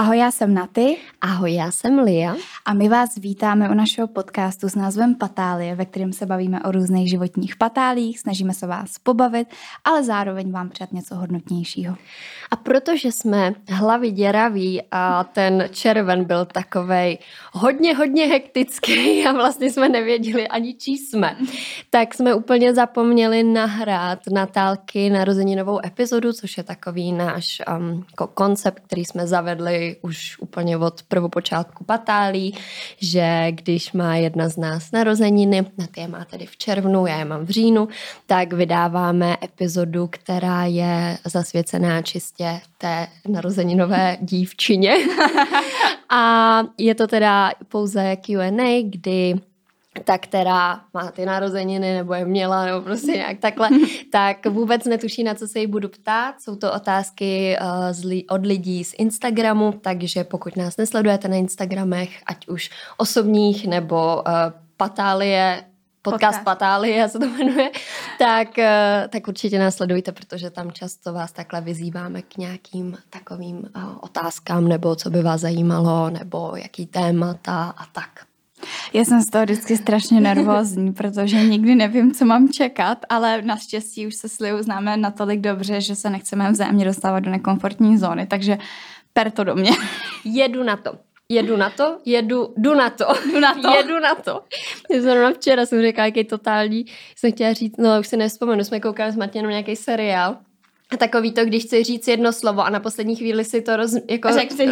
[0.00, 0.96] Ahoj, já jsem Naty.
[1.20, 2.36] Ahoj, já jsem Lia.
[2.64, 6.72] A my vás vítáme u našeho podcastu s názvem Patálie, ve kterém se bavíme o
[6.72, 9.48] různých životních patálích, snažíme se vás pobavit,
[9.84, 11.96] ale zároveň vám přát něco hodnotnějšího.
[12.50, 17.18] A protože jsme hlavy děraví a ten červen byl takovej
[17.52, 21.36] hodně, hodně hektický a vlastně jsme nevěděli ani čí jsme,
[21.90, 28.04] tak jsme úplně zapomněli nahrát Natálky narozeninovou epizodu, což je takový náš um,
[28.34, 32.54] koncept, který jsme zavedli už úplně od prvopočátku patálí,
[32.98, 37.18] že když má jedna z nás narozeniny, na ty je má tedy v červnu, já
[37.18, 37.88] je mám v říjnu,
[38.26, 44.94] tak vydáváme epizodu, která je zasvěcená čistě té narozeninové dívčině.
[46.10, 49.34] A je to teda pouze Q&A, kdy
[50.04, 53.68] ta, která má ty narozeniny nebo je měla nebo prostě nějak takhle,
[54.12, 56.40] tak vůbec netuší, na co se jí budu ptát.
[56.40, 62.48] Jsou to otázky uh, od lidí z Instagramu, takže pokud nás nesledujete na Instagramech, ať
[62.48, 64.32] už osobních nebo uh,
[64.76, 65.64] patálie,
[66.02, 66.44] podcast, podcast.
[66.44, 67.70] Patálie se to jmenuje,
[68.18, 73.56] tak, uh, tak určitě nás sledujte, protože tam často vás takhle vyzýváme k nějakým takovým
[73.56, 78.29] uh, otázkám, nebo co by vás zajímalo, nebo jaký témata a tak.
[78.92, 84.06] Já jsem z toho vždycky strašně nervózní, protože nikdy nevím, co mám čekat, ale naštěstí
[84.06, 88.26] už se s Liu známe natolik dobře, že se nechceme vzájemně dostávat do nekomfortní zóny,
[88.26, 88.58] takže
[89.12, 89.70] per to do mě.
[90.24, 90.92] Jedu na to.
[91.32, 93.04] Jedu na to, jedu, jdu na to.
[93.32, 93.70] Jdu na to.
[93.76, 94.42] Jedu na to.
[94.98, 96.84] Zrovna včera jsem řekla, jaký totální,
[97.16, 100.36] jsem chtěla říct, no už si nespomenu, jsme koukali s Martinem nějaký seriál
[100.92, 103.96] a takový to, když chci říct jedno slovo a na poslední chvíli si to roz,
[104.10, 104.28] jako,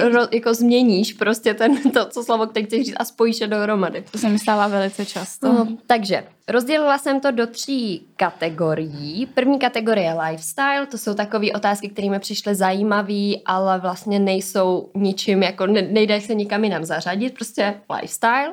[0.09, 4.05] ro, jako změníš prostě ten, to, co slovo, které chceš říct a spojíš je dohromady.
[4.11, 5.53] To se mi stává velice často.
[5.53, 9.27] No, takže rozdělila jsem to do tří kategorií.
[9.27, 14.91] První kategorie je lifestyle, to jsou takové otázky, které mi přišly zajímavé, ale vlastně nejsou
[14.95, 18.53] ničím, jako ne, nejde se nikam jinam zařadit, prostě lifestyle.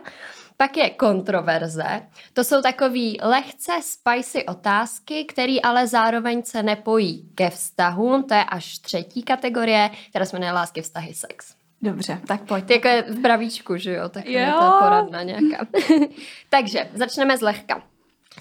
[0.58, 2.02] Pak je kontroverze.
[2.34, 8.24] To jsou takový lehce spicy otázky, které ale zároveň se nepojí ke vztahům.
[8.24, 11.56] To je až třetí kategorie, která se jmenuje lásky, vztahy, sex.
[11.82, 12.72] Dobře, tak pojď.
[12.72, 14.10] Jako je v bravíčku, že jo?
[14.10, 14.40] Tak jo.
[14.40, 15.68] je to poradna nějaká.
[16.50, 17.84] Takže začneme zlehka.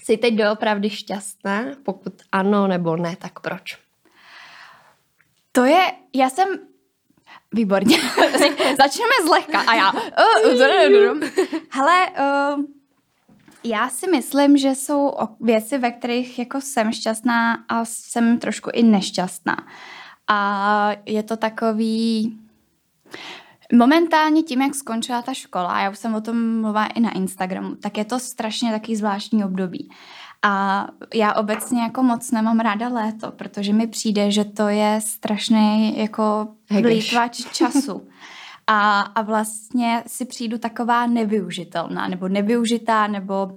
[0.03, 1.63] Jsi teď doopravdy šťastná?
[1.83, 3.77] Pokud ano nebo ne, tak proč?
[5.51, 6.47] To je, já jsem
[7.55, 7.97] Výborně.
[8.77, 9.59] Začneme zlehka.
[9.59, 9.91] A já.
[11.69, 12.07] Hele,
[12.57, 12.63] uh,
[13.63, 18.83] já si myslím, že jsou věci, ve kterých jako jsem šťastná a jsem trošku i
[18.83, 19.57] nešťastná.
[20.27, 22.37] A je to takový...
[23.73, 27.75] Momentálně tím, jak skončila ta škola, já už jsem o tom mluvila i na Instagramu,
[27.75, 29.89] tak je to strašně taký zvláštní období.
[30.43, 35.97] A já obecně jako moc nemám ráda léto, protože mi přijde, že to je strašný
[35.97, 36.47] jako
[36.81, 38.07] vlítvač času.
[38.67, 43.51] A, a vlastně si přijdu taková nevyužitelná, nebo nevyužitá, nebo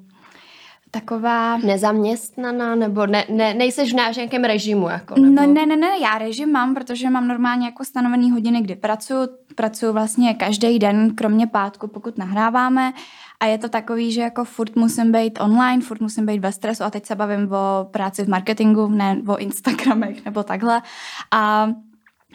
[0.91, 1.57] taková...
[1.57, 4.89] Nezaměstnaná, nebo ne, ne, nejseš v nějakém režimu?
[4.89, 5.27] Jako, nebo...
[5.27, 9.21] No ne, ne, ne, já režim mám, protože mám normálně jako stanovený hodiny, kdy pracuju.
[9.55, 12.93] Pracuju vlastně každý den, kromě pátku, pokud nahráváme.
[13.41, 16.85] A je to takový, že jako furt musím být online, furt musím být ve stresu
[16.85, 20.83] a teď se bavím o práci v marketingu, ne o Instagramech nebo takhle.
[21.31, 21.71] A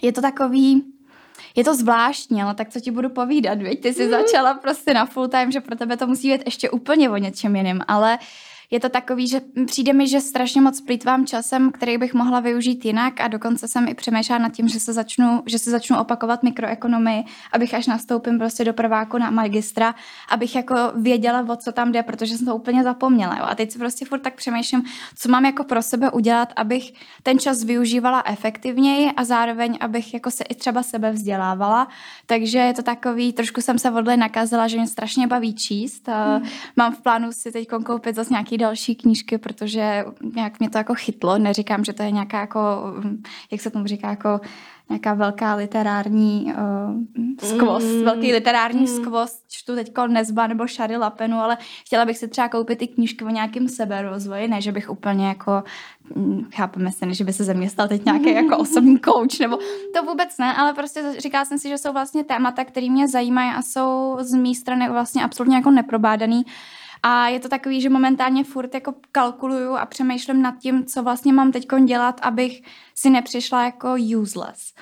[0.01, 0.83] je to takový,
[1.55, 3.81] je to zvláštní, ale tak co ti budu povídat, viď?
[3.81, 4.11] Ty jsi mm.
[4.11, 7.55] začala prostě na full time, že pro tebe to musí být ještě úplně o něčem
[7.55, 11.97] jiném, ale uh, je to takový, že přijde mi, že strašně moc plýtvám časem, který
[11.97, 15.59] bych mohla využít jinak a dokonce jsem i přemýšlela nad tím, že se začnu, že
[15.59, 19.95] se začnu opakovat mikroekonomii, abych až nastoupím prostě do prváku na magistra,
[20.29, 23.37] abych jako věděla, o co tam jde, protože jsem to úplně zapomněla.
[23.37, 23.45] Jo?
[23.47, 24.83] A teď si prostě furt tak přemýšlím,
[25.15, 30.31] co mám jako pro sebe udělat, abych ten čas využívala efektivněji a zároveň, abych jako
[30.31, 31.87] se i třeba sebe vzdělávala.
[32.25, 36.07] Takže je to takový, trošku jsem se vodle nakazila, že mě strašně baví číst.
[36.07, 36.47] Hmm.
[36.75, 40.05] Mám v plánu si teď koupit zase nějaký další knížky, protože
[40.35, 41.37] nějak mě to jako chytlo.
[41.37, 42.59] Neříkám, že to je nějaká jako,
[43.51, 44.39] jak se tomu říká, jako
[44.89, 48.03] nějaká velká literární uh, skvost, mm.
[48.03, 48.87] velký literární mm.
[48.87, 53.25] skvost, čtu teď Nezba nebo Shary Lapenu, ale chtěla bych si třeba koupit ty knížky
[53.25, 55.63] o nějakém seberozvoji, ne, že bych úplně jako,
[56.15, 59.39] mm, chápeme se, ne, že by se ze mě stal teď nějaký jako osobní coach,
[59.39, 59.57] nebo
[59.95, 63.51] to vůbec ne, ale prostě říká jsem si, že jsou vlastně témata, které mě zajímají
[63.51, 66.43] a jsou z mé strany vlastně absolutně jako neprobádaný.
[67.03, 71.33] A je to takový, že momentálně furt jako kalkuluju a přemýšlím nad tím, co vlastně
[71.33, 72.61] mám teď dělat, abych
[72.95, 74.73] si nepřišla jako useless.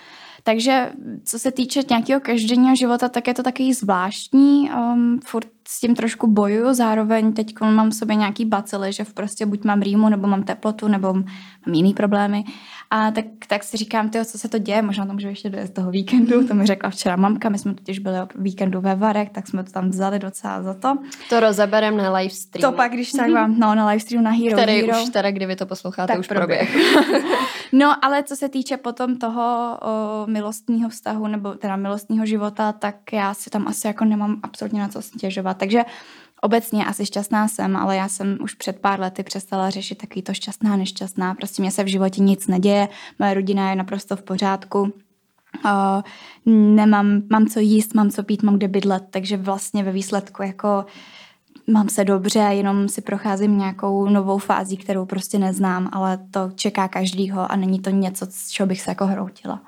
[0.43, 0.91] Takže
[1.25, 4.71] co se týče nějakého každodenního života, tak je to takový zvláštní.
[4.71, 9.45] Um, furt s tím trošku bojuju, zároveň teď mám v sobě nějaký bacily, že prostě
[9.45, 11.25] buď mám rýmu, nebo mám teplotu, nebo mám
[11.73, 12.43] jiný problémy.
[12.89, 15.57] A tak, tak si říkám, tyjo, co se to děje, možná to může ještě do
[15.65, 18.95] z toho víkendu, to mi řekla včera mamka, my jsme totiž byli o víkendu ve
[18.95, 20.97] Varech, tak jsme to tam vzali docela za to.
[21.29, 22.71] To rozeberem na live stream.
[22.71, 25.03] To pak, když tak vám, no na live streamu na Hero Který Hero.
[25.03, 26.71] už teda, kdy vy to posloucháte, Tak už proběh.
[26.71, 27.25] proběh.
[27.73, 32.95] No, ale co se týče potom toho o, milostního vztahu, nebo teda milostního života, tak
[33.13, 35.57] já si tam asi jako nemám absolutně na co stěžovat.
[35.61, 35.85] Takže
[36.41, 40.33] obecně asi šťastná jsem, ale já jsem už před pár lety přestala řešit takový to
[40.33, 41.35] šťastná, nešťastná.
[41.35, 42.87] Prostě mě se v životě nic neděje,
[43.19, 44.93] moje rodina je naprosto v pořádku.
[45.65, 46.03] O,
[46.49, 50.85] nemám, mám co jíst, mám co pít, mám kde bydlet, takže vlastně ve výsledku jako
[51.67, 56.87] mám se dobře, jenom si procházím nějakou novou fází, kterou prostě neznám, ale to čeká
[56.87, 59.61] každýho a není to něco, z čeho bych se jako hroutila.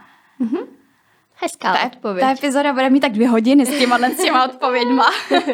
[1.36, 2.26] Hezká Ta, odpověď.
[2.26, 5.06] ta epizoda bude mít tak dvě hodiny s těma, s těma odpověďma.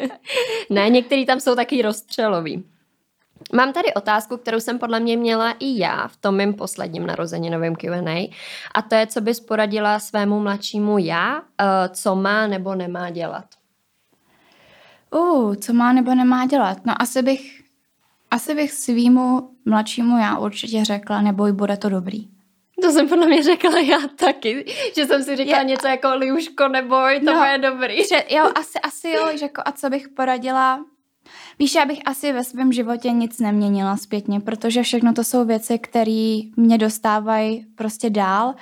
[0.69, 2.63] Ne, některý tam jsou taky rozstřelový.
[3.53, 7.75] Mám tady otázku, kterou jsem podle mě měla i já v tom mém posledním narozeninovém
[7.75, 8.29] Q&A
[8.75, 13.45] a to je, co bys poradila svému mladšímu já, eh, co má nebo nemá dělat.
[15.11, 16.77] Uh, co má nebo nemá dělat?
[16.85, 17.61] No asi bych,
[18.31, 22.27] asi bych svýmu mladšímu já určitě řekla, neboj, bude to dobrý.
[22.81, 24.65] To jsem podle mě řekla já taky,
[24.95, 27.33] že jsem si říkala Je- něco jako Liuško neboj, to No.
[27.39, 27.95] bude dobrý.
[28.07, 30.85] Že, jo, asi, asi jo, že jako, a co bych poradila?
[31.59, 35.79] Víš, já bych asi ve svém životě nic neměnila zpětně, protože všechno to jsou věci,
[35.79, 38.55] které mě dostávají prostě dál.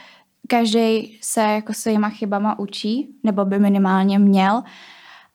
[0.47, 4.63] Každý se jako svýma chybama učí, nebo by minimálně měl.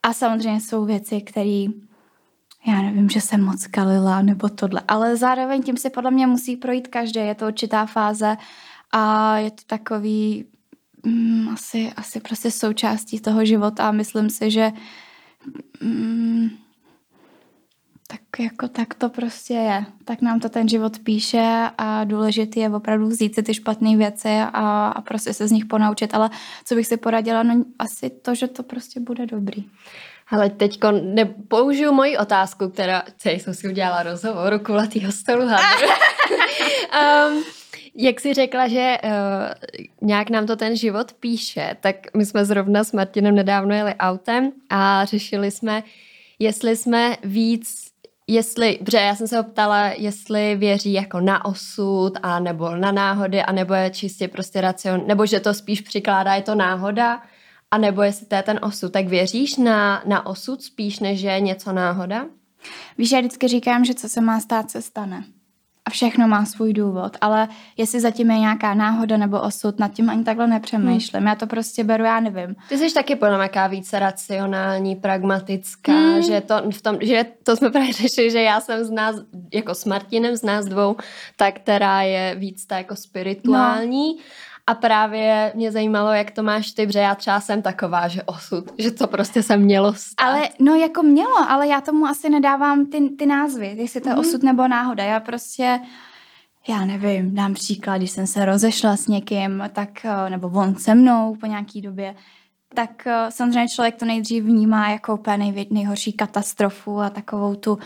[0.03, 1.65] A samozřejmě jsou věci, které
[2.67, 6.57] já nevím, že jsem moc kalila nebo tohle, ale zároveň tím se podle mě musí
[6.57, 8.37] projít každý, je to určitá fáze
[8.93, 10.45] a je to takový
[11.07, 14.73] mm, asi, asi prostě součástí toho života a myslím si, že
[15.81, 16.51] mm,
[18.09, 19.85] tak jako tak to prostě je.
[20.05, 24.29] Tak nám to ten život píše a důležitý je opravdu vzít si ty špatné věci
[24.29, 26.31] a, a prostě se z nich ponaučit, ale
[26.65, 29.65] co bych si poradila, no asi to, že to prostě bude dobrý.
[30.29, 30.81] Ale teď
[31.49, 35.43] použiju moji otázku, která, celý jsem si udělala rozhovor u kulatýho stolu.
[35.45, 37.43] um,
[37.95, 39.11] jak jsi řekla, že uh,
[40.09, 44.53] nějak nám to ten život píše, tak my jsme zrovna s Martinem nedávno jeli autem
[44.71, 45.83] a řešili jsme,
[46.39, 47.93] jestli jsme víc
[48.27, 52.93] Jestli, protože já jsem se ho ptala, jestli věří jako na osud a nebo na
[52.93, 57.23] náhody, a nebo je čistě prostě racion, nebo že to spíš přikládá, je to náhoda,
[57.71, 58.93] a nebo jestli to je ten osud.
[58.93, 62.27] Tak věříš na, na osud spíš, než je něco náhoda?
[62.99, 65.25] Víš, já vždycky říkám, že co se má stát, se stane.
[65.85, 70.11] A všechno má svůj důvod, ale jestli zatím je nějaká náhoda nebo osud, nad tím
[70.11, 71.21] ani takhle nepřemýšlím.
[71.21, 71.29] Hmm.
[71.29, 72.57] Já to prostě beru, já nevím.
[72.69, 76.23] Ty jsi taky podle mě více racionální, pragmatická, hmm.
[76.23, 79.17] že, to, v tom, že to jsme právě řešili, že já jsem z nás,
[79.53, 80.97] jako s Martinem, z nás dvou,
[81.37, 84.17] ta, která je víc ta jako spirituální.
[84.17, 84.23] No.
[84.67, 88.65] A právě mě zajímalo, jak to máš ty, protože já třeba jsem taková, že osud,
[88.79, 90.25] že to prostě se mělo stát.
[90.27, 94.13] Ale no jako mělo, ale já tomu asi nedávám ty, ty názvy, jestli to je
[94.15, 94.21] Mhm.
[94.21, 95.05] osud nebo náhoda.
[95.05, 95.81] Já prostě,
[96.69, 100.95] já nevím, dám příklad, když jsem se rozešla s někým, tak, eh, nebo on se
[100.95, 102.15] mnou po nějaký době,
[102.75, 107.79] tak eh, samozřejmě člověk to nejdřív vnímá jako úplně nejvě, nejhorší katastrofu a takovou tu,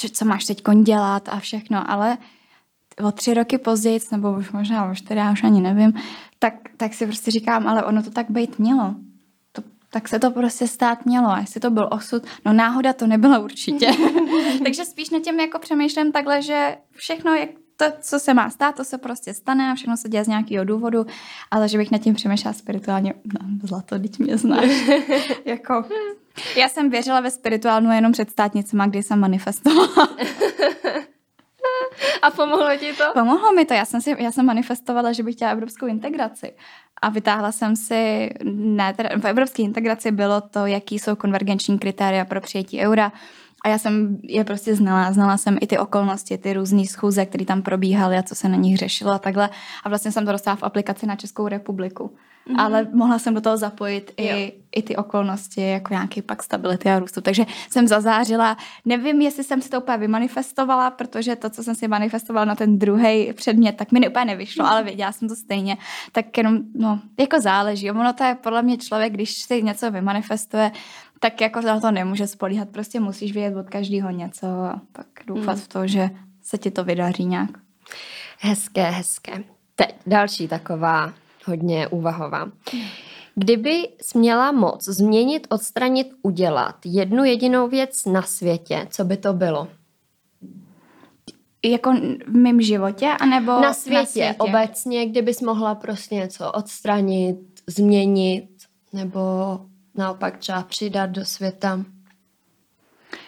[0.00, 2.18] že, co máš teď dělat a všechno, ale
[3.04, 5.92] o tři roky později, nebo už možná už teda já už ani nevím,
[6.38, 8.94] tak, tak si prostě říkám, ale ono to tak být mělo.
[9.52, 11.28] To, tak se to prostě stát mělo.
[11.28, 13.90] A jestli to byl osud, no náhoda to nebyla určitě.
[14.64, 18.74] Takže spíš na tím jako přemýšlím takhle, že všechno, jak to, co se má stát,
[18.74, 21.06] to se prostě stane a všechno se děje z nějakého důvodu,
[21.50, 24.70] ale že bych nad tím přemýšlela spirituálně, no zlato, teď mě znáš.
[25.44, 25.84] jako,
[26.56, 30.08] já jsem věřila ve spirituálnu jenom před státnicema, kdy jsem manifestovala.
[32.22, 33.04] A pomohlo ti to?
[33.12, 36.52] Pomohlo mi to, já jsem, si, já jsem manifestovala, že bych chtěla evropskou integraci.
[37.02, 42.24] A vytáhla jsem si, ne, teda v evropské integraci bylo to, jaký jsou konvergenční kritéria
[42.24, 43.12] pro přijetí eura.
[43.64, 47.44] A já jsem je prostě znala, znala jsem i ty okolnosti, ty různé schůze, které
[47.44, 49.50] tam probíhaly a co se na nich řešilo a takhle.
[49.84, 52.16] A vlastně jsem to dostala v aplikaci na Českou republiku.
[52.46, 52.60] Mm-hmm.
[52.60, 56.98] Ale mohla jsem do toho zapojit i, i ty okolnosti, jako nějaký pak stability a
[56.98, 57.20] růstu.
[57.20, 58.56] Takže jsem zazářila.
[58.84, 62.78] Nevím, jestli jsem si to úplně vymanifestovala, protože to, co jsem si manifestovala na ten
[62.78, 64.68] druhý předmět, tak mi úplně nevyšlo, mm-hmm.
[64.68, 65.76] ale věděla jsem to stejně.
[66.12, 67.90] Tak jenom, no, jako záleží.
[67.90, 70.72] Ono to je podle mě člověk, když si něco vymanifestuje,
[71.20, 72.68] tak jako na to nemůže spolíhat.
[72.68, 75.60] Prostě musíš vědět od každého něco a pak doufat mm.
[75.60, 76.10] v to, že
[76.42, 77.50] se ti to vydaří nějak.
[78.40, 79.44] Hezké, hezké.
[79.74, 81.12] Teď další taková
[81.46, 82.50] hodně úvahová.
[83.34, 89.68] Kdyby směla moc změnit, odstranit, udělat jednu jedinou věc na světě, co by to bylo?
[91.64, 91.92] Jako
[92.26, 94.34] v mém životě, anebo na světě, na světě?
[94.38, 98.48] obecně, kdybys mohla prostě něco odstranit, změnit,
[98.92, 99.20] nebo
[99.94, 101.84] naopak třeba přidat do světa.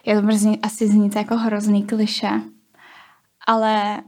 [0.06, 2.30] Je to prostě asi znít jako hrozný kliše,
[3.46, 4.02] ale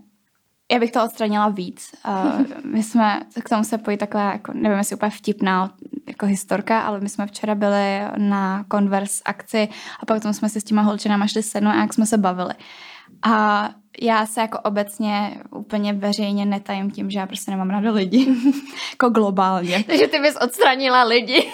[0.70, 1.90] já bych to odstranila víc.
[2.08, 5.70] Uh, my jsme, k tomu se pojí takhle, jako, nevím, jestli úplně vtipná
[6.08, 9.68] jako historka, ale my jsme včera byli na Converse akci
[10.00, 12.54] a pak tomu jsme si s těma holčinama šli sednout a jak jsme se bavili.
[13.22, 13.68] A
[14.00, 18.34] já se jako obecně úplně veřejně netajím tím, že já prostě nemám ráda lidi.
[18.90, 19.84] jako globálně.
[19.86, 21.50] Takže ty bys odstranila lidi.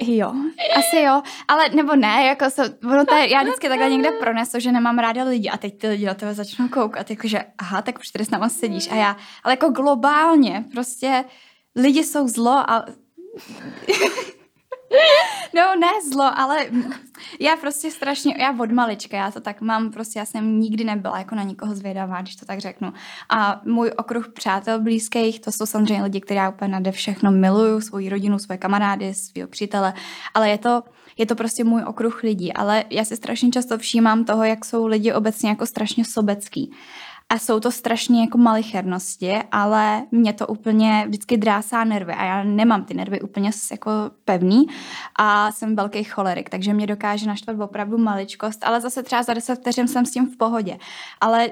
[0.00, 0.32] Jo,
[0.76, 4.60] asi jo, ale nebo ne, jako se, ono to je, já vždycky takhle někde pronesu,
[4.60, 7.98] že nemám ráda lidi a teď ty lidi na tebe začnou koukat, jakože aha, tak
[7.98, 11.24] už tady s náma sedíš a já, ale jako globálně, prostě
[11.76, 12.86] lidi jsou zlo a
[15.54, 16.66] No ne zlo, ale
[17.40, 21.18] já prostě strašně, já od malička, já to tak mám, prostě já jsem nikdy nebyla
[21.18, 22.92] jako na nikoho zvědavá, když to tak řeknu.
[23.28, 27.80] A můj okruh přátel blízkých, to jsou samozřejmě lidi, které já úplně nade všechno miluju,
[27.80, 29.94] svoji rodinu, svoje kamarády, svého přítele,
[30.34, 30.82] ale je to,
[31.18, 34.86] je to prostě můj okruh lidí, ale já si strašně často všímám toho, jak jsou
[34.86, 36.72] lidi obecně jako strašně sobecký.
[37.28, 42.44] A jsou to strašně jako malichernosti, ale mě to úplně vždycky drásá nervy a já
[42.44, 43.90] nemám ty nervy úplně jako
[44.24, 44.66] pevný
[45.18, 49.56] a jsem velký cholerik, takže mě dokáže naštvat opravdu maličkost, ale zase třeba za 10
[49.56, 50.78] vteřin jsem s tím v pohodě.
[51.20, 51.50] Ale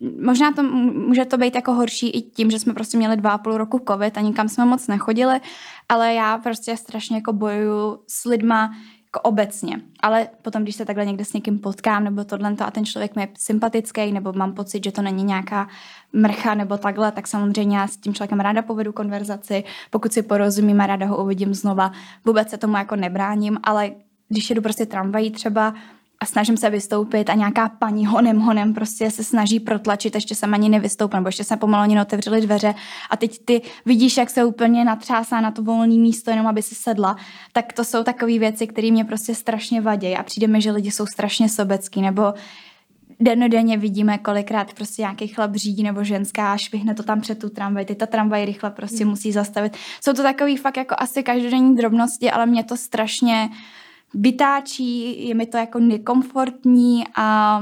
[0.00, 3.30] mm, možná to může to být jako horší i tím, že jsme prostě měli dva
[3.30, 5.40] a půl roku covid a nikam jsme moc nechodili,
[5.88, 8.70] ale já prostě strašně jako bojuju s lidma,
[9.14, 9.80] jako obecně.
[10.00, 13.22] Ale potom, když se takhle někde s někým potkám nebo tohle a ten člověk mi
[13.22, 15.68] je sympatický nebo mám pocit, že to není nějaká
[16.12, 19.64] mrcha nebo takhle, tak samozřejmě já s tím člověkem ráda povedu konverzaci.
[19.90, 21.92] Pokud si porozumím a ráda ho uvidím znova,
[22.24, 23.90] vůbec se tomu jako nebráním, ale
[24.28, 25.74] když jedu prostě tramvají třeba
[26.24, 30.54] a snažím se vystoupit a nějaká paní honem honem prostě se snaží protlačit, ještě jsem
[30.54, 32.74] ani nevystoupila, nebo ještě se pomalu ani otevřely dveře
[33.10, 36.74] a teď ty vidíš, jak se úplně natřásá na to volné místo, jenom aby si
[36.74, 37.16] sedla,
[37.52, 40.90] tak to jsou takové věci, které mě prostě strašně vadí a přijde mi, že lidi
[40.90, 42.34] jsou strašně sobecký, nebo
[43.20, 47.48] denodenně vidíme, kolikrát prostě nějaký chlap řídí nebo ženská a švihne to tam před tu
[47.48, 49.10] tramvaj, ty ta tramvaj rychle prostě mm.
[49.10, 49.76] musí zastavit.
[50.00, 53.48] Jsou to takový fakt jako asi každodenní drobnosti, ale mě to strašně
[54.14, 57.60] vytáčí, je mi to jako nekomfortní a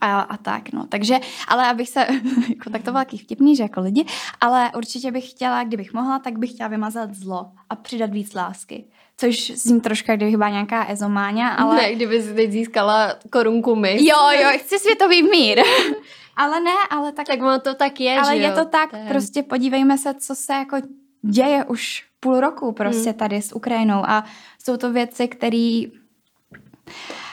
[0.00, 0.86] a, a tak, no.
[0.86, 1.18] Takže,
[1.48, 2.06] ale abych se,
[2.48, 4.04] jako tak to bylo taky vtipný, že jako lidi,
[4.40, 8.84] ale určitě bych chtěla, kdybych mohla, tak bych chtěla vymazat zlo a přidat víc lásky.
[9.16, 11.76] Což zní trošku, kdyby chyba nějaká ezomáňa, ale...
[11.76, 14.06] Ne, kdyby si teď získala korunku my.
[14.06, 15.60] Jo, jo, chci světový mír.
[16.36, 17.26] ale ne, ale tak...
[17.26, 18.54] Tak ono to tak je, Ale že je jo?
[18.56, 19.08] to tak, Ten.
[19.08, 20.76] prostě podívejme se, co se jako
[21.22, 23.18] děje už půl roku prostě hmm.
[23.18, 24.24] tady s Ukrajinou a
[24.64, 25.82] jsou to věci, které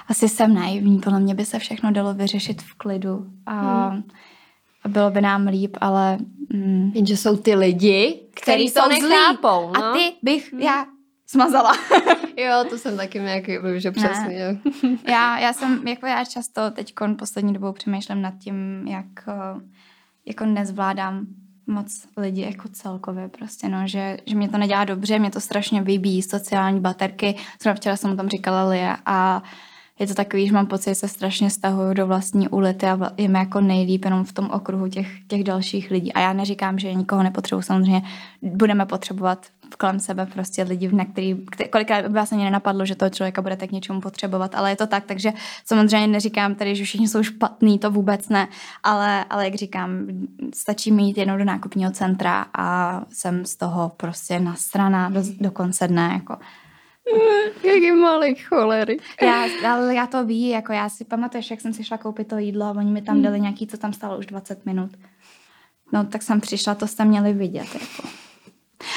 [0.07, 4.03] asi jsem naivní, podle mě by se všechno dalo vyřešit v klidu a, hmm.
[4.87, 6.17] bylo by nám líp, ale...
[6.53, 9.71] Mm, Jenže jsou ty lidi, kteří to nechápou.
[9.71, 9.85] No?
[9.85, 10.61] A ty bych hmm.
[10.61, 10.85] já
[11.27, 11.73] smazala.
[12.37, 14.59] jo, to jsem taky nějaký, že přesně.
[15.07, 19.05] Já, já jsem, jako já často teď poslední dobou přemýšlím nad tím, jak
[20.25, 21.25] jako nezvládám
[21.69, 25.81] moc lidi jako celkově prostě, no, že, že mě to nedělá dobře, mě to strašně
[25.81, 29.43] vybíjí sociální baterky, zrovna včera jsem o tom říkala Lia a
[29.99, 33.27] je to takový, že mám pocit, že se strašně stahuju do vlastní ulity a je
[33.27, 36.13] mi jako nejlíp jenom v tom okruhu těch, těch dalších lidí.
[36.13, 38.01] A já neříkám, že nikoho nepotřebuji, samozřejmě
[38.41, 39.45] budeme potřebovat
[39.75, 43.41] kolem sebe prostě lidi, na který, který kolikrát by vás ani nenapadlo, že toho člověka
[43.41, 45.33] budete k něčemu potřebovat, ale je to tak, takže
[45.65, 48.47] samozřejmě neříkám tady, že všichni jsou špatný, to vůbec ne,
[48.83, 50.07] ale, ale jak říkám,
[50.53, 55.51] stačí mít jednou do nákupního centra a jsem z toho prostě na strana do, do
[55.51, 56.37] konce dne, jako
[57.63, 58.97] Jaký malý cholery.
[59.21, 62.37] Já, ale já to ví, jako já si pamatuju, jak jsem si šla koupit to
[62.37, 64.91] jídlo a oni mi tam dali nějaký, co tam stalo už 20 minut.
[65.93, 68.09] No tak jsem přišla, to jste měli vidět, jako.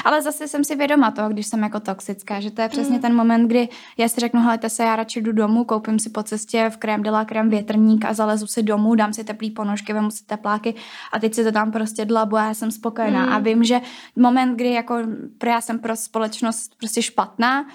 [0.04, 3.02] Ale zase jsem si vědoma toho, když jsem jako toxická, že to je přesně mm.
[3.02, 6.22] ten moment, kdy já si řeknu, helejte se, já radši jdu domů, koupím si po
[6.22, 10.10] cestě v krém dela krém větrník a zalezu si domů, dám si teplý ponožky, vemu
[10.10, 10.74] si tepláky
[11.12, 13.26] a teď si to tam prostě dlabu a já jsem spokojená.
[13.26, 13.32] Mm.
[13.32, 13.80] A vím, že
[14.16, 14.98] moment, kdy jako
[15.46, 17.66] já jsem pro společnost prostě špatná,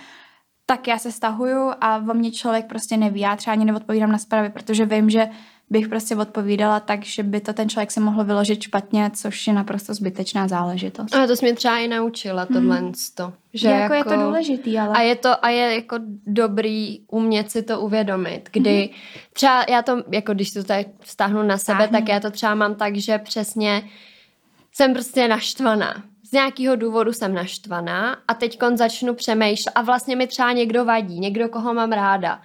[0.66, 3.20] tak já se stahuju a o mě člověk prostě neví.
[3.20, 5.30] Já třeba ani neodpovídám na zprávy, protože vím, že
[5.70, 9.54] bych prostě odpovídala tak, že by to ten člověk si mohl vyložit špatně, což je
[9.54, 11.16] naprosto zbytečná záležitost.
[11.16, 12.92] A to jsi mě třeba i naučila, tohle hmm.
[13.16, 13.34] to.
[13.54, 14.96] Že jako, jako je to jako- důležitý, ale...
[14.96, 15.96] A je to, a je jako
[16.28, 18.90] dobrý umět si to uvědomit, kdy hmm.
[19.34, 21.92] třeba já to, jako když to tady vztáhnu na sebe, Stáhni.
[21.92, 23.84] tak já to třeba mám tak, že přesně
[24.72, 30.28] jsem prostě naštvaná z nějakého důvodu jsem naštvaná a teď začnu přemýšlet a vlastně mi
[30.28, 32.42] třeba někdo vadí, někdo, koho mám ráda.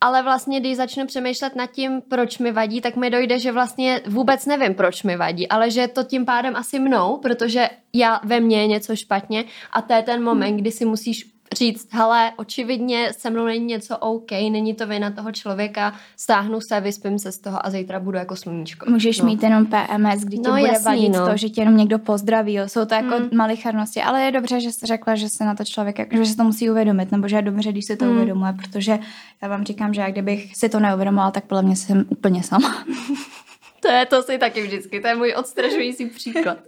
[0.00, 4.00] Ale vlastně, když začnu přemýšlet nad tím, proč mi vadí, tak mi dojde, že vlastně
[4.06, 8.40] vůbec nevím, proč mi vadí, ale že to tím pádem asi mnou, protože já ve
[8.40, 13.12] mně je něco špatně a to je ten moment, kdy si musíš říct, hele, očividně
[13.18, 17.38] se mnou není něco OK, není to vina toho člověka, stáhnu se, vyspím se z
[17.38, 18.90] toho a zítra budu jako sluníčko.
[18.90, 19.26] Můžeš no.
[19.26, 21.26] mít jenom PMS, kdy ti no, bude jasný, vadit no.
[21.26, 22.68] to, že tě jenom někdo pozdraví, jo.
[22.68, 23.28] jsou to jako mm.
[23.36, 26.44] malicharnosti, ale je dobře, že jsi řekla, že se na to člověk, že se to
[26.44, 28.10] musí uvědomit, nebo že je dobře, když se to mm.
[28.10, 28.98] uvědomuje, protože
[29.42, 32.84] já vám říkám, že jak kdybych si to neuvědomila, tak podle mě jsem úplně sama.
[33.80, 36.58] To je to si taky vždycky, to je můj odstrašující příklad.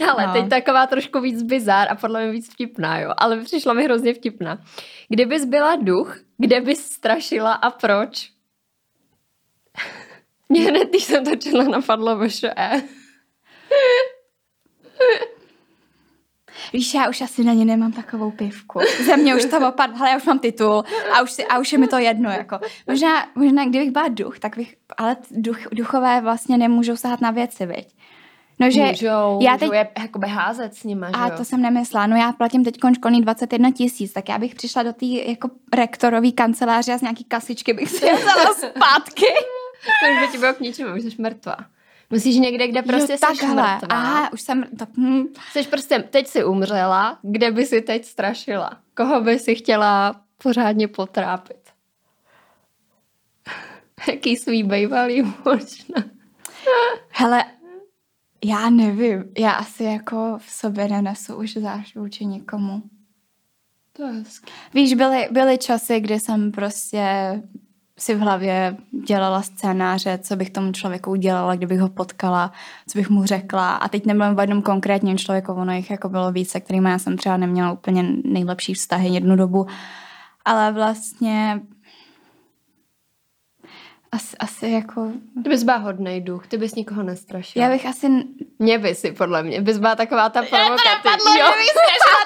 [0.10, 0.32] Ale no.
[0.32, 3.12] teď taková trošku víc bizár a podle mě víc vtipná, jo.
[3.16, 4.58] Ale přišla mi hrozně vtipná.
[5.08, 8.30] Kdybys byla duch, kde bys strašila a proč?
[10.48, 12.52] Mě hned, když jsem to četla, napadlo VŠE.
[16.72, 18.80] Víš, já už asi na ně nemám takovou pivku.
[19.06, 21.72] Ze mě už to opadlo, ale já už mám titul a už, si, a už
[21.72, 22.30] je mi to jedno.
[22.30, 22.58] Jako.
[22.88, 27.66] Možná, možná, kdybych byla duch, tak bych, ale duch, duchové vlastně nemůžou sahat na věci,
[27.66, 27.88] viď?
[28.60, 31.38] No, že můžou, já teď, můžou je jakoby házet s nima, A že jo?
[31.38, 32.06] to jsem nemyslela.
[32.06, 36.32] No já platím teď školní 21 tisíc, tak já bych přišla do té jako rektorový
[36.32, 39.26] kanceláře a z nějaký kasičky bych si vzala zpátky.
[40.00, 41.56] to už by ti bylo k ničemu, už jsi mrtvá.
[42.12, 43.80] Musíš někde, kde prostě jo, jsi mrtvá.
[43.88, 44.64] Aha, už jsem...
[44.78, 45.24] To, hm.
[45.52, 48.80] Jsi prostě, teď si umřela, kde by si teď strašila?
[48.96, 51.70] Koho by si chtěla pořádně potrápit?
[54.08, 56.04] Jaký svý bejvalý možná?
[57.08, 57.44] Hele,
[58.44, 59.24] já nevím.
[59.38, 62.82] Já asi jako v sobě nenesu už zášť vůči nikomu.
[63.92, 64.22] To je
[64.74, 67.02] Víš, byly, byly časy, kdy jsem prostě
[67.98, 72.52] si v hlavě dělala scénáře, co bych tomu člověku udělala, kdybych ho potkala,
[72.88, 73.74] co bych mu řekla.
[73.74, 77.16] A teď nemluvím o jednom konkrétním člověku, ono jich jako bylo více, kterými já jsem
[77.16, 79.66] třeba neměla úplně nejlepší vztahy jednu dobu.
[80.44, 81.60] Ale vlastně
[84.12, 85.12] asi, asi jako...
[85.42, 87.64] Ty bys byla hodnej duch, ty bys nikoho nestrašila.
[87.64, 88.08] Já bych asi...
[88.58, 90.84] Mě by si, podle mě, bys byla taková ta provokativní.
[90.86, 91.72] Já to napadlo, že bych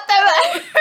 [0.07, 0.63] tebe.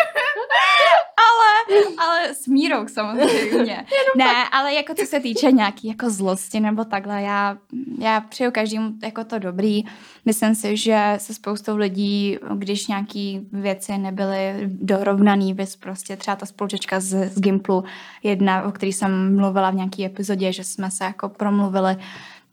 [1.66, 3.86] ale, ale s mírou samozřejmě.
[4.16, 7.58] ne, ale jako co se týče nějaký jako zlosti nebo takhle, já,
[7.98, 9.82] já přeju každému jako to dobrý.
[10.24, 16.46] Myslím si, že se spoustou lidí, když nějaký věci nebyly dorovnaný, bys prostě třeba ta
[16.46, 17.84] spolučečka z, z Gimplu,
[18.22, 21.96] jedna, o který jsem mluvila v nějaký epizodě, že jsme se jako promluvili,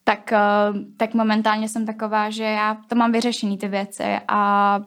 [0.03, 0.39] tak, eh,
[0.97, 4.79] tak momentálně jsem taková, že já to mám vyřešený ty věci a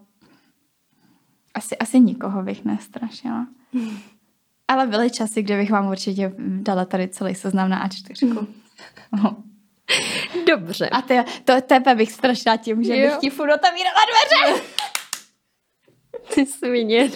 [1.54, 3.46] asi, asi nikoho bych nestrašila.
[4.68, 8.46] Ale byly časy, kde bych vám určitě dala tady celý seznam na A4.
[9.22, 9.36] No.
[10.46, 10.88] Dobře.
[10.88, 13.08] A ty, to tebe bych strašila tím, že jo.
[13.08, 14.62] bych ti furt otevírala dveře.
[16.34, 17.10] Ty svině.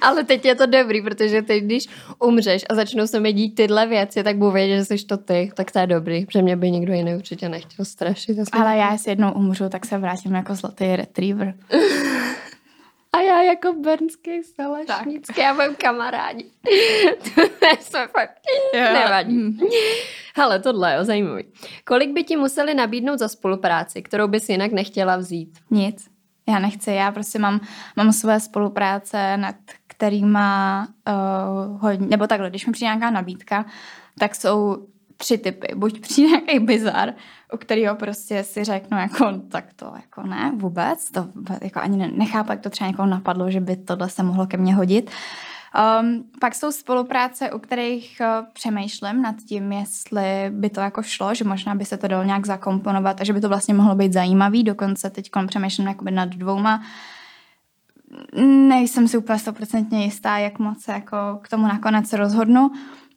[0.00, 1.86] Ale teď je to dobrý, protože teď, když
[2.18, 5.50] umřeš a začnou se mi dít tyhle věci, tak budu vědět, že jsi to ty,
[5.54, 8.38] tak to je dobrý, protože mě by nikdo jiný určitě nechtěl strašit.
[8.52, 11.54] Ale já, jestli jednou umřu, tak se vrátím jako zlatý retriever.
[13.12, 16.44] A já jako bernský salašnický a budem kamarádi.
[17.34, 17.42] to
[17.80, 18.40] jsme fakt
[18.74, 18.92] yeah.
[18.92, 19.38] nevadí.
[19.38, 19.58] Mm.
[20.36, 21.44] Hele, tohle je zajímavý.
[21.84, 25.58] Kolik by ti museli nabídnout za spolupráci, kterou bys jinak nechtěla vzít?
[25.70, 26.08] Nic.
[26.48, 27.60] Já nechci, já prostě mám,
[27.96, 33.64] mám své spolupráce, nad kterýma uh, hodně, nebo takhle, když mi přijde nějaká nabídka,
[34.18, 35.74] tak jsou tři typy.
[35.74, 37.14] Buď přijde nějaký bizar,
[37.52, 41.28] u kterého prostě si řeknu, jako, tak to jako ne, vůbec, to
[41.62, 44.74] jako ani nechápu, jak to třeba někoho napadlo, že by tohle se mohlo ke mně
[44.74, 45.10] hodit.
[46.00, 51.34] Um, pak jsou spolupráce, u kterých uh, přemýšlím nad tím, jestli by to jako šlo,
[51.34, 54.12] že možná by se to dalo nějak zakomponovat a že by to vlastně mohlo být
[54.12, 54.64] zajímavý.
[54.64, 56.82] Dokonce teď přemýšlím jakoby nad dvouma.
[58.68, 62.70] Nejsem si úplně stoprocentně jistá, jak moc jako k tomu nakonec rozhodnu.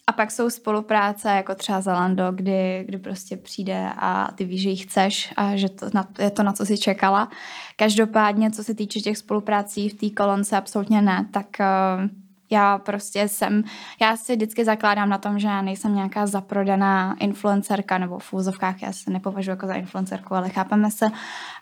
[0.07, 4.69] A pak jsou spolupráce, jako třeba Zalando, kdy, kdy prostě přijde a ty víš, že
[4.69, 5.85] ji chceš a že to
[6.19, 7.29] je to, na co jsi čekala.
[7.75, 12.09] Každopádně, co se týče těch spoluprací v té kolonce, absolutně ne, tak uh,
[12.51, 13.63] já prostě jsem,
[14.01, 18.81] já si vždycky zakládám na tom, že já nejsem nějaká zaprodaná influencerka, nebo v úzovkách
[18.81, 21.05] já se nepovažuji jako za influencerku, ale chápeme se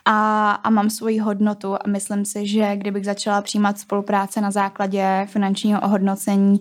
[0.06, 5.28] a, a mám svoji hodnotu a myslím si, že kdybych začala přijímat spolupráce na základě
[5.30, 6.60] finančního ohodnocení,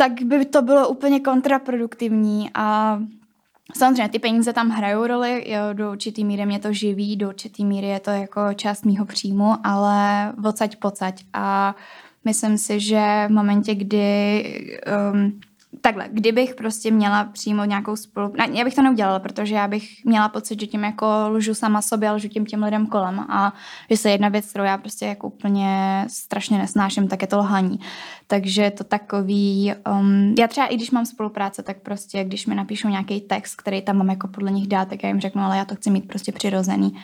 [0.00, 2.98] tak by to bylo úplně kontraproduktivní a
[3.76, 7.64] Samozřejmě ty peníze tam hrajou roli, jo, do určitý míry mě to živí, do určitý
[7.64, 11.24] míry je to jako část mýho příjmu, ale vocať pocať.
[11.32, 11.76] A
[12.24, 14.44] myslím si, že v momentě, kdy
[15.12, 15.40] um,
[15.80, 20.28] takhle, kdybych prostě měla přímo nějakou spolupráci, já bych to neudělala, protože já bych měla
[20.28, 23.52] pocit, že tím jako lžu sama sobě, lžu tím těm lidem kolem a
[23.90, 27.80] že se jedna věc, kterou já prostě jako úplně strašně nesnáším, tak je to lhaní.
[28.26, 32.88] Takže to takový, um, já třeba i když mám spolupráce, tak prostě když mi napíšou
[32.88, 35.64] nějaký text, který tam mám jako podle nich dát, tak já jim řeknu, ale já
[35.64, 36.96] to chci mít prostě přirozený.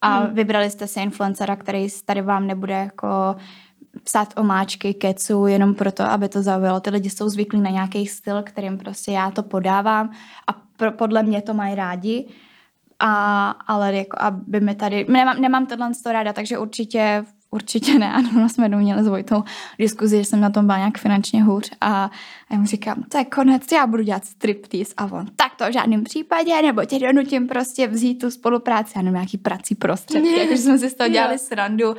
[0.00, 0.34] A hmm.
[0.34, 3.36] vybrali jste si influencera, který tady vám nebude jako
[4.02, 6.80] psát omáčky, kecu, jenom proto, aby to zaujalo.
[6.80, 10.10] Ty lidi jsou zvyklí na nějaký styl, kterým prostě já to podávám
[10.46, 12.28] a pro, podle mě to mají rádi.
[12.98, 17.24] A, ale jako, aby mi tady, nemám, nemám tohle ráda, takže určitě
[17.54, 18.12] určitě ne.
[18.12, 19.44] Ano, jsme měli s Vojtou
[19.78, 22.10] diskuzi, že jsem na tom byla nějak finančně hůř a
[22.50, 25.72] já mu říkám, to je konec, já budu dělat striptease a on, tak to v
[25.72, 30.62] žádném případě, nebo tě donutím prostě vzít tu spolupráci, já nevím, nějaký prací prostředky, jakože
[30.62, 31.94] jsme si z toho dělali srandu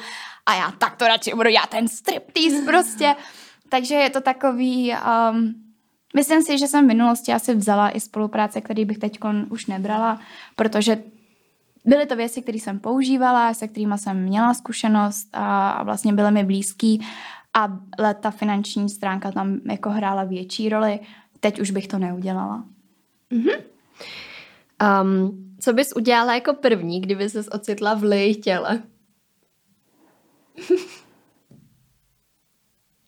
[0.46, 3.15] a já tak to radši budu dělat ten striptease prostě.
[3.70, 4.94] Takže je to takový,
[5.32, 5.54] um,
[6.15, 10.20] myslím si, že jsem v minulosti asi vzala i spolupráce, který bych teď už nebrala,
[10.56, 11.04] protože
[11.86, 16.32] byly to věci, které jsem používala, se kterými jsem měla zkušenost a, a vlastně byly
[16.32, 17.02] mi blízký,
[17.56, 17.80] a
[18.13, 21.00] ta finanční stránka tam jako hrála větší roli.
[21.39, 22.65] Teď už bych to neudělala.
[23.32, 23.63] Mm-hmm.
[25.02, 28.84] Um, co bys udělala jako první, kdyby ses ocitla v lej těle?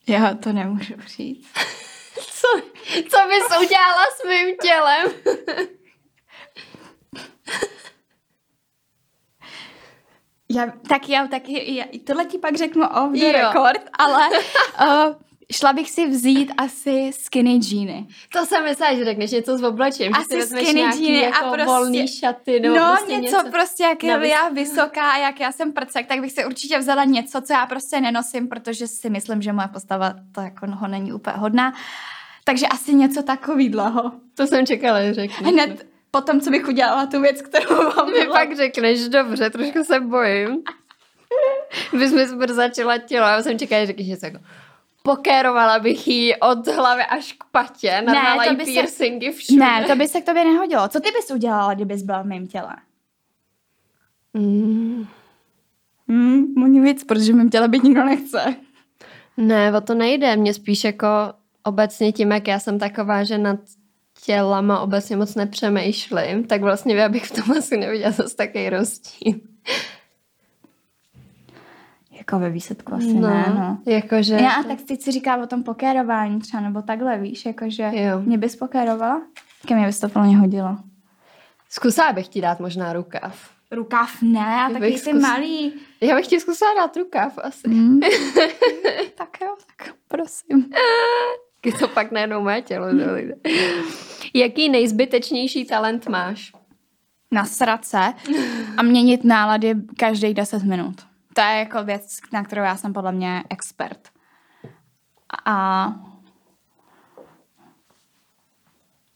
[0.08, 1.54] Já to nemůžu říct.
[2.16, 2.48] co,
[3.10, 5.08] co bys udělala s mým tělem?
[10.50, 13.32] Já, tak já taky, já, tohle ti pak řeknu off the jo.
[13.32, 14.30] record, ale
[14.82, 15.16] uh,
[15.52, 18.08] šla bych si vzít asi skinny jeany.
[18.34, 21.52] To jsem myslela, že řekneš něco s oblečím, asi že si skinny jeany jako a
[21.52, 25.40] prostě, volný šaty, nebo no, prostě něco, něco prostě, jak je já vysoká a jak
[25.40, 29.10] já jsem prcek, tak bych si určitě vzala něco, co já prostě nenosím, protože si
[29.10, 31.74] myslím, že moje postava to jako ho není úplně hodná.
[32.44, 34.12] Takže asi něco takového.
[34.36, 35.54] To jsem čekala, že řekneš.
[35.54, 40.00] Hned, potom, co bych udělala tu věc, kterou vám Mi pak řekneš, dobře, trošku se
[40.00, 40.64] bojím.
[41.92, 44.40] Bys mi super začala tělo, já jsem čekala, že řekneš něco jako
[45.08, 49.38] pokérovala bych jí od hlavy až k patě, narvala jí piercingy se...
[49.38, 49.60] všude.
[49.60, 50.88] Ne, to by se k tobě nehodilo.
[50.88, 52.76] Co ty bys udělala, kdybys byla v mém těle?
[54.34, 55.08] Mm.
[56.08, 58.56] Mm, víc, protože v mém těle být nikdo nechce.
[59.38, 60.36] Ne, o to nejde.
[60.36, 61.08] Mně spíš jako
[61.64, 63.60] obecně tím, jak já jsem taková, že nad
[64.28, 69.40] tělama obecně moc nepřemýšlím, tak vlastně já bych v tom asi neviděla zase takový rozdíl.
[72.12, 73.78] Jako ve výsledku asi no, ne, no.
[73.94, 74.34] Jakože...
[74.34, 78.22] Já, tak teď si říká o tom pokérování třeba, nebo takhle, víš, jakože jo.
[78.22, 79.22] mě bys pokérovala?
[79.68, 80.78] Ke mě bys to plně hodilo.
[81.70, 83.50] Zkusila bych ti dát možná rukav.
[83.72, 85.22] Rukav ne, a taky jsi zkus...
[85.22, 85.74] malý.
[86.02, 87.68] Já bych ti zkusila dát rukav asi.
[87.68, 88.00] Mm.
[89.16, 90.70] tak jo, tak prosím.
[91.66, 92.88] Je to pak najednou moje tělo.
[94.38, 96.52] Jaký nejzbytečnější talent máš?
[97.32, 98.14] Na srace
[98.78, 101.08] a měnit nálady každých 10 minut.
[101.34, 104.10] To je jako věc, na kterou já jsem podle mě expert.
[105.46, 105.88] A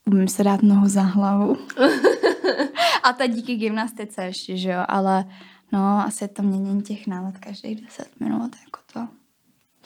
[0.06, 1.56] umím se dát nohu za hlavu.
[3.02, 5.24] a to díky gymnastice ještě, že jo, ale
[5.72, 9.21] no, asi to měnění těch nálad každých 10 minut, jako to.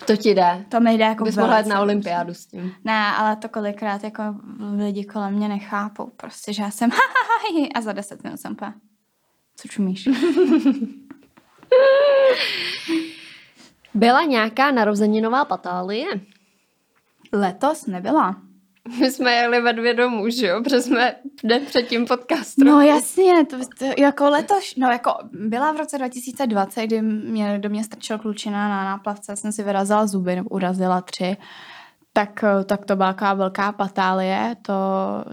[0.05, 0.65] To ti jde.
[0.69, 2.75] To mi jde jako Bys mohla jít na olympiádu s tím.
[2.85, 4.23] Ne, ale to kolikrát jako
[4.77, 6.07] lidi kolem mě nechápou.
[6.17, 6.91] Prostě, že já jsem
[7.75, 8.75] a za deset minut jsem pa.
[9.57, 10.09] Co čumíš?
[13.95, 16.07] Byla nějaká narozeninová patálie?
[17.33, 18.37] Letos nebyla.
[19.01, 20.63] My jsme jeli ve dvě domů, že jo?
[20.63, 22.67] Protože jsme den před tím podcastem.
[22.67, 27.69] No jasně, to, to, jako letos, no jako byla v roce 2020, kdy mě do
[27.69, 31.37] mě strčil klučina na náplavce, jsem si vyrazila zuby, nebo urazila tři.
[32.13, 34.75] Tak, tak to byla taková velká patálie, to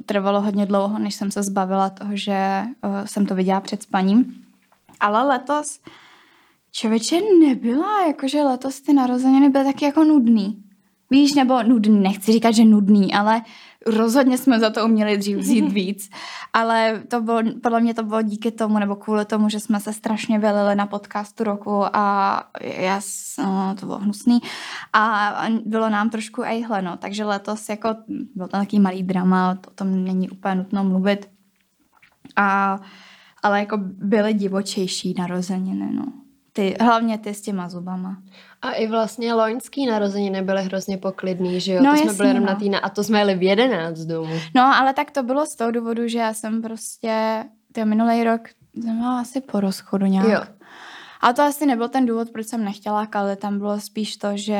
[0.05, 4.45] trvalo hodně dlouho, než jsem se zbavila toho, že uh, jsem to viděla před spaním.
[4.99, 5.79] Ale letos,
[6.71, 10.63] člověče, nebyla, jakože letos ty narozeniny byly taky jako nudný.
[11.09, 13.41] Víš, nebo nudný, nechci říkat, že nudný, ale
[13.85, 16.09] rozhodně jsme za to uměli dřív vzít víc.
[16.53, 19.93] Ale to bylo, podle mě to bylo díky tomu, nebo kvůli tomu, že jsme se
[19.93, 23.01] strašně vylili na podcastu roku a já,
[23.43, 24.39] no, to bylo hnusný.
[24.93, 25.33] A
[25.65, 26.97] bylo nám trošku ejhle, no.
[26.97, 27.95] Takže letos jako,
[28.35, 31.29] byl to takový malý drama, o tom není úplně nutno mluvit.
[32.35, 32.79] A,
[33.43, 36.22] ale jako byly divočejší narozeniny, no.
[36.53, 38.17] Ty, hlavně ty s těma zubama.
[38.61, 41.83] A i vlastně loňský narozeniny byly hrozně poklidný, že jo?
[41.83, 42.49] No, to jsme jasný, byli jenom no.
[42.49, 44.39] na týna a to jsme jeli v jedenáct domů.
[44.55, 48.41] No, ale tak to bylo z toho důvodu, že já jsem prostě, ten minulý rok
[48.81, 50.27] jsem asi po rozchodu nějak.
[50.27, 50.41] Jo.
[51.23, 54.57] A to asi nebyl ten důvod, proč jsem nechtěla kalit, tam bylo spíš to, že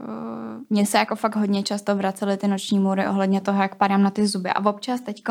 [0.00, 4.02] uh, mě se jako fakt hodně často vracely ty noční můry ohledně toho, jak padám
[4.02, 4.50] na ty zuby.
[4.50, 5.22] A občas teď,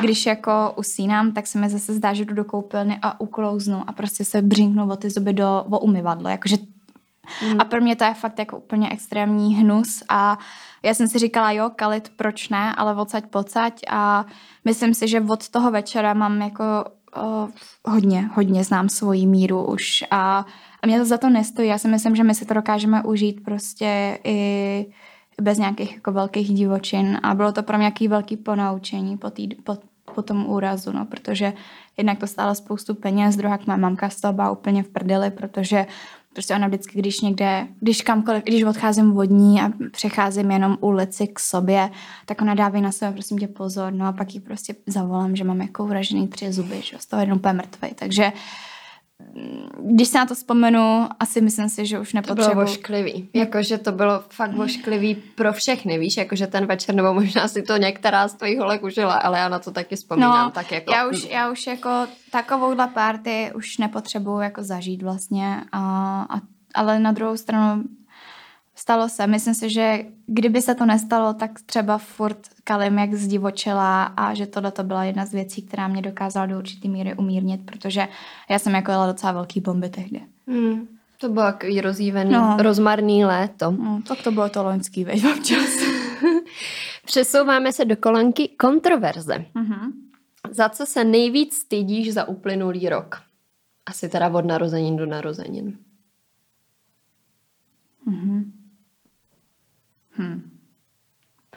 [0.00, 3.92] když jako usínám, tak se mi zase zdá, že jdu do koupelny a uklouznu a
[3.92, 6.28] prostě se břinknu o ty zuby do o umyvadlo.
[6.28, 6.56] Jakože
[7.42, 7.60] Mm.
[7.60, 10.38] A pro mě to je fakt jako úplně extrémní hnus a
[10.82, 14.26] já jsem si říkala, jo, kalit, proč ne, ale odsaď pocať a
[14.64, 16.64] myslím si, že od toho večera mám jako
[17.16, 17.48] o,
[17.84, 20.46] hodně, hodně znám svoji míru už a,
[20.82, 21.68] a mě to za to nestojí.
[21.68, 24.86] Já si myslím, že my si to dokážeme užít prostě i
[25.40, 29.48] bez nějakých jako velkých divočin a bylo to pro mě nějaký velký ponaučení po, tý,
[29.48, 29.78] po,
[30.14, 31.52] po tom úrazu, no, protože
[31.96, 35.86] jednak to stálo spoustu peněz, druhá má mamka z toho byla úplně v prdeli, protože
[36.32, 41.38] Prostě ona vždycky, když někde, když kamkoliv, když odcházím vodní a přecházím jenom ulici k
[41.38, 41.90] sobě,
[42.26, 45.44] tak ona dává na sebe, prosím tě, pozor, no a pak jí prostě zavolám, že
[45.44, 47.90] mám jako uražený tři zuby, že z toho jeden úplně mrtvej.
[47.94, 48.32] Takže
[49.80, 52.48] když se na to vzpomenu, asi myslím si, že už nepotřebuji.
[52.48, 53.28] To bylo vošklivý.
[53.34, 57.76] Jakože to bylo fakt vošklivý pro všechny, víš, jakože ten večer, nebo možná si to
[57.76, 60.44] některá z tvojich holek užila, ale já na to taky vzpomínám.
[60.44, 60.92] No, tak jako...
[60.92, 65.80] já, už, já už jako takovouhle party už nepotřebuju jako zažít vlastně, a,
[66.22, 66.40] a,
[66.74, 67.82] ale na druhou stranu
[68.82, 69.26] stalo se.
[69.26, 74.46] Myslím si, že kdyby se to nestalo, tak třeba furt kalim jak zdivočela a že
[74.46, 78.08] tohle to byla jedna z věcí, která mě dokázala do určitý míry umírnit, protože
[78.50, 80.20] já jsem jako jela docela velký bomby tehdy.
[80.46, 80.88] Hmm.
[81.18, 82.56] To bylo takový rozjívený, no.
[82.60, 83.70] rozmarný léto.
[83.70, 85.70] No, tak to bylo to loňský, veď občas.
[87.06, 89.44] Přesouváme se do kolenky kontroverze.
[89.54, 89.92] Uh-huh.
[90.50, 93.22] Za co se nejvíc stydíš za uplynulý rok?
[93.86, 95.78] Asi teda od narozenin do narozenin.
[98.06, 98.44] Uh-huh.
[100.12, 100.50] Hmm.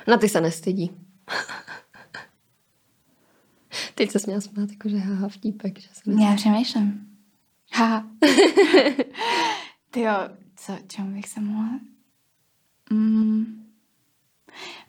[0.08, 0.92] Na ty se nestydí.
[3.96, 5.80] Teď se směla smát, jakože haha, vtípek.
[5.80, 7.08] Že se Já přemýšlím.
[7.74, 8.08] Haha.
[9.92, 10.14] Ty jo,
[10.56, 11.80] co, čemu bych se mohla...
[12.92, 13.66] Mm.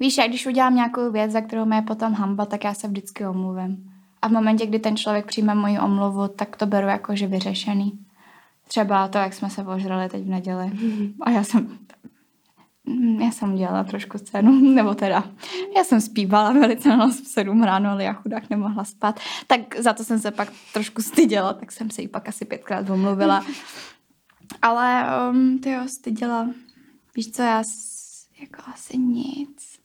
[0.00, 2.88] Víš, já když udělám nějakou věc, za kterou mě je potom hamba, tak já se
[2.88, 3.92] vždycky omluvím.
[4.22, 7.98] A v momentě, kdy ten člověk přijme moji omluvu, tak to beru jako, že vyřešený.
[8.68, 10.72] Třeba to, jak jsme se požrali teď v neděli.
[11.20, 11.78] A já jsem
[13.18, 15.24] já jsem dělala trošku scénu, nebo teda,
[15.76, 19.92] já jsem zpívala velice na v sedm ráno, ale já chudák nemohla spát, tak za
[19.92, 23.44] to jsem se pak trošku styděla, tak jsem se jí pak asi pětkrát omluvila.
[24.62, 26.50] Ale um, ty jo, styděla.
[27.16, 27.62] Víš co, já
[28.40, 29.78] jako asi nic.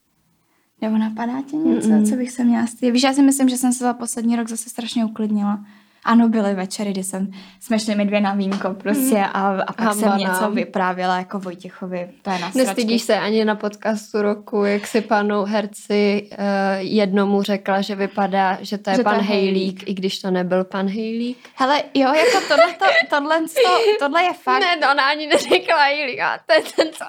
[0.82, 2.10] Nebo napadá tě něco, Mm-mm.
[2.10, 2.94] co bych se měla stydět?
[2.94, 5.66] Víš, já si myslím, že jsem se za poslední rok zase strašně uklidnila.
[6.06, 9.24] Ano, byly večery, kdy jsem, jsme šli mi dvě na vínko prostě mm.
[9.34, 10.56] a, a pak Hamba jsem něco nám.
[10.56, 12.10] vyprávěla jako Vojtěchovi.
[12.22, 16.38] To je na Nestydíš se ani na podcastu roku, jak si panu herci uh,
[16.78, 20.64] jednomu řekla, že vypadá, že to je že pan to Hejlík, i když to nebyl
[20.64, 21.38] pan Hejlík.
[21.56, 24.62] Hele, jo, jako tohle, to, tohle, to, tohle je fakt.
[24.62, 27.06] Ne, to ona ani neřekla Hejlík, a to je ten, co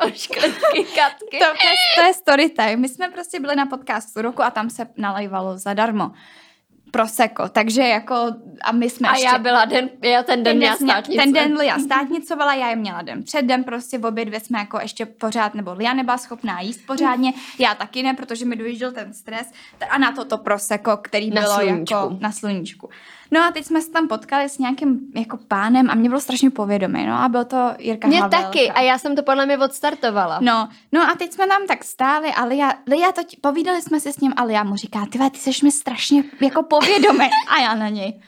[0.94, 1.38] katky.
[1.38, 2.80] to, to, je, to je story time.
[2.80, 6.10] My jsme prostě byli na podcastu roku a tam se nalejvalo zadarmo.
[6.92, 8.14] Proseko, takže jako
[8.64, 11.22] a my jsme A ještě, já byla den, já ten den měla státnice.
[11.22, 14.58] Ten den Lia státnicovala, já je měla den před den, prostě v obě dvě jsme
[14.58, 18.92] jako ještě pořád, nebo Lia nebyla schopná jíst pořádně, já taky ne, protože mi dojížděl
[18.92, 19.52] ten stres
[19.90, 21.94] a na to to Proseko, který na bylo sluníčku.
[21.94, 22.90] jako na sluníčku.
[23.32, 26.50] No a teď jsme se tam potkali s nějakým jako pánem a mě bylo strašně
[26.50, 28.42] povědomý, no a byl to Jirka Mě Havelka.
[28.42, 30.38] taky a já jsem to podle mě odstartovala.
[30.40, 34.12] No, no a teď jsme tam tak stáli a Lia, Lia to, povídali jsme si
[34.12, 37.74] s ním a Lia mu říká, ty ty seš mi strašně jako povědomý a já
[37.74, 38.20] na něj.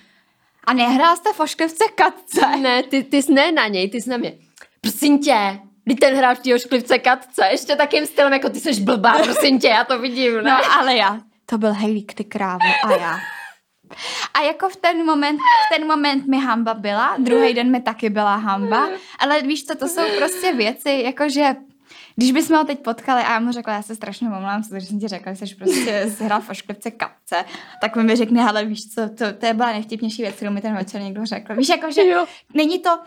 [0.64, 2.57] A nehrál jste fošklivce katce?
[2.57, 4.35] Ne, ty, ty jsi ne na něj, ty jsi na mě.
[4.81, 8.79] Prosím tě, Kdy ten hrál v té ošklivce katce, ještě takým stylem, jako ty seš
[8.79, 10.43] blbá, prosím tě, já to vidím, ne?
[10.43, 13.19] No ale já, to byl Hejlík, ty krávo, a já.
[14.35, 18.11] A jako v ten moment, v ten moment mi hamba byla, druhý den mi taky
[18.11, 21.55] byla hamba, ale víš co, to jsou prostě věci, jakože
[22.16, 25.01] když bychom ho teď potkali a já mu řekla, já se strašně omlám, protože jsem
[25.01, 27.44] ti řekla, že jsi prostě zhrál v ošklivce kapce,
[27.81, 31.01] tak mi řekne, ale víš co, to, to byla nejvtipnější věc, kterou mi ten večer
[31.01, 31.55] někdo řekl.
[31.55, 32.03] Víš, jakože
[32.55, 32.99] není to,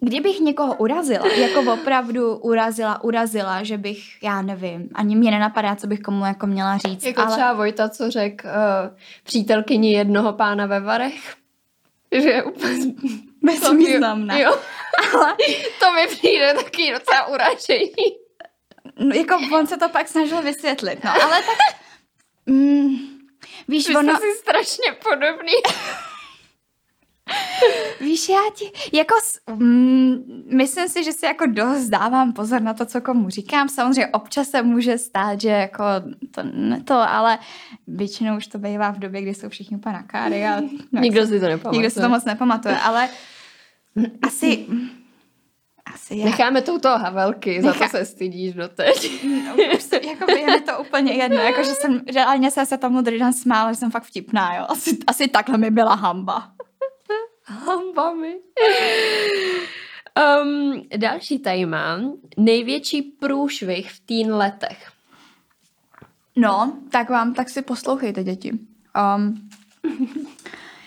[0.00, 5.86] Kdybych někoho urazila, jako opravdu urazila, urazila, že bych, já nevím, ani mě nenapadá, co
[5.86, 7.04] bych komu jako měla říct.
[7.04, 7.30] Jako ale...
[7.30, 11.34] třeba Vojta, co řekl uh, přítelkyni jednoho pána ve Varech.
[12.12, 12.94] Že je úplně
[13.42, 14.38] bezvýznamná.
[14.38, 14.58] Jo,
[15.14, 15.34] ale
[15.80, 18.16] to mi přijde taky docela uražení.
[18.98, 21.76] No, jako on se to pak snažil vysvětlit, no, ale tak...
[22.46, 22.96] Mm,
[23.68, 24.16] víš, Vy ono...
[24.16, 25.52] jsi strašně podobný.
[28.00, 29.14] Víš, já ti, jako,
[29.54, 33.68] mm, myslím si, že si jako dost dávám pozor na to, co komu říkám.
[33.68, 35.84] Samozřejmě občas se může stát, že jako
[36.30, 37.38] to, ne to, ale
[37.86, 40.60] většinou už to bývá v době, kdy jsou všichni úplně na káry a
[41.00, 41.78] nikdo si to nepamatuje.
[41.78, 43.08] Nikdo si to moc nepamatuje, ale
[44.22, 44.66] asi...
[45.94, 46.24] Asi já.
[46.24, 47.78] Necháme to u toho Havelky, Nechá...
[47.78, 49.24] za to se stydíš doteď.
[49.46, 53.00] No, prostě, jako je mi to úplně jedno, jako, že jsem, reálně jsem se tomu
[53.00, 54.64] druhý den smála, že jsem fakt vtipná, jo.
[54.68, 56.52] Asi, asi takhle mi byla hamba.
[57.50, 58.34] Hamba mi.
[60.42, 62.12] Um, další tady mám.
[62.36, 64.92] Největší průšvih v teen letech.
[66.36, 68.58] No, tak vám, tak si poslouchejte, děti.
[69.14, 69.48] Um,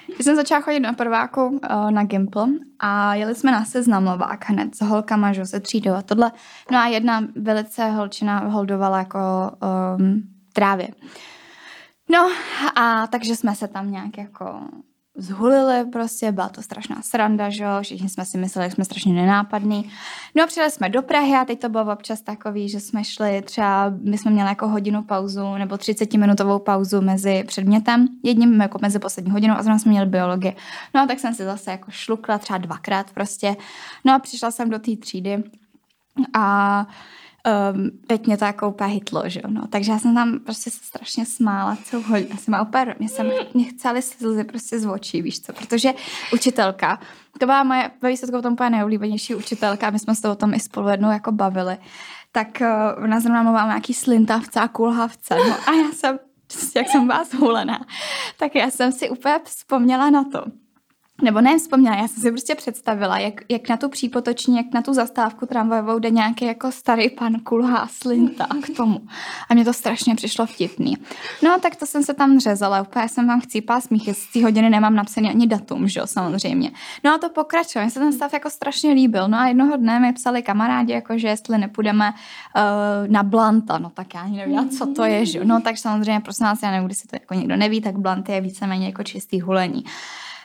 [0.08, 2.48] když jsem začala chodit na prváku uh, na Gimple
[2.80, 6.32] a jeli jsme na seznamovák hned s holkama, že se třídou a tohle.
[6.72, 9.20] No a jedna velice holčina holdovala jako
[9.98, 10.24] um,
[10.54, 10.88] trávě.
[12.10, 12.32] No
[12.76, 14.60] a takže jsme se tam nějak jako
[15.16, 19.14] zhulili prostě, byla to strašná sranda, že jo, všichni jsme si mysleli, že jsme strašně
[19.14, 19.92] nenápadní.
[20.36, 23.42] No a přijeli jsme do Prahy a teď to bylo občas takový, že jsme šli
[23.42, 28.78] třeba, my jsme měli jako hodinu pauzu nebo 30 minutovou pauzu mezi předmětem, jedním jako
[28.82, 30.56] mezi poslední hodinou a zrovna jsme měli biologii.
[30.94, 33.56] No a tak jsem si zase jako šlukla třeba dvakrát prostě.
[34.06, 35.44] No a přišla jsem do té třídy
[36.34, 36.88] a
[37.74, 39.68] um, teď mě to jako úplně hitlo, že no.
[39.68, 42.30] Takže já jsem tam prostě se strašně smála celou hodinu.
[42.32, 45.94] Já jsem úplně, mě, jsem, mě chcely slzy prostě z očí, víš co, protože
[46.34, 47.00] učitelka,
[47.40, 50.60] to byla moje, ve výsledku tom úplně nejoblíbenější učitelka, my jsme se o tom i
[50.60, 51.78] spolu jednou jako bavili,
[52.32, 56.20] tak uh, ona zrovna mluvila nějaký slintavce a kulhavce, no a já jsem,
[56.76, 57.86] jak jsem byla zhulená,
[58.38, 60.44] tak já jsem si úplně vzpomněla na to,
[61.24, 64.82] nebo ne vzpomněla, já jsem si prostě představila, jak, jak na tu přípotoční, jak na
[64.82, 69.02] tu zastávku tramvajovou jde nějaký jako starý pan kulhá slinta k tomu.
[69.50, 70.98] A mě to strašně přišlo vtipný.
[71.44, 74.70] No, tak to jsem se tam řezala, úplně jsem vám chcípala smíchy, z té hodiny
[74.70, 76.72] nemám napsaný ani datum, že jo, samozřejmě.
[77.04, 79.28] No a to pokračuje, se ten stav jako strašně líbil.
[79.28, 83.90] No a jednoho dne mi psali kamarádi, jako že jestli nepůjdeme uh, na Blanta, no
[83.90, 85.44] tak já ani nevím, co to je, že jo.
[85.48, 88.30] No tak samozřejmě, prosím vás, já nevím, když si to jako někdo neví, tak Blant
[88.30, 89.84] je víceméně jako čistý hulení.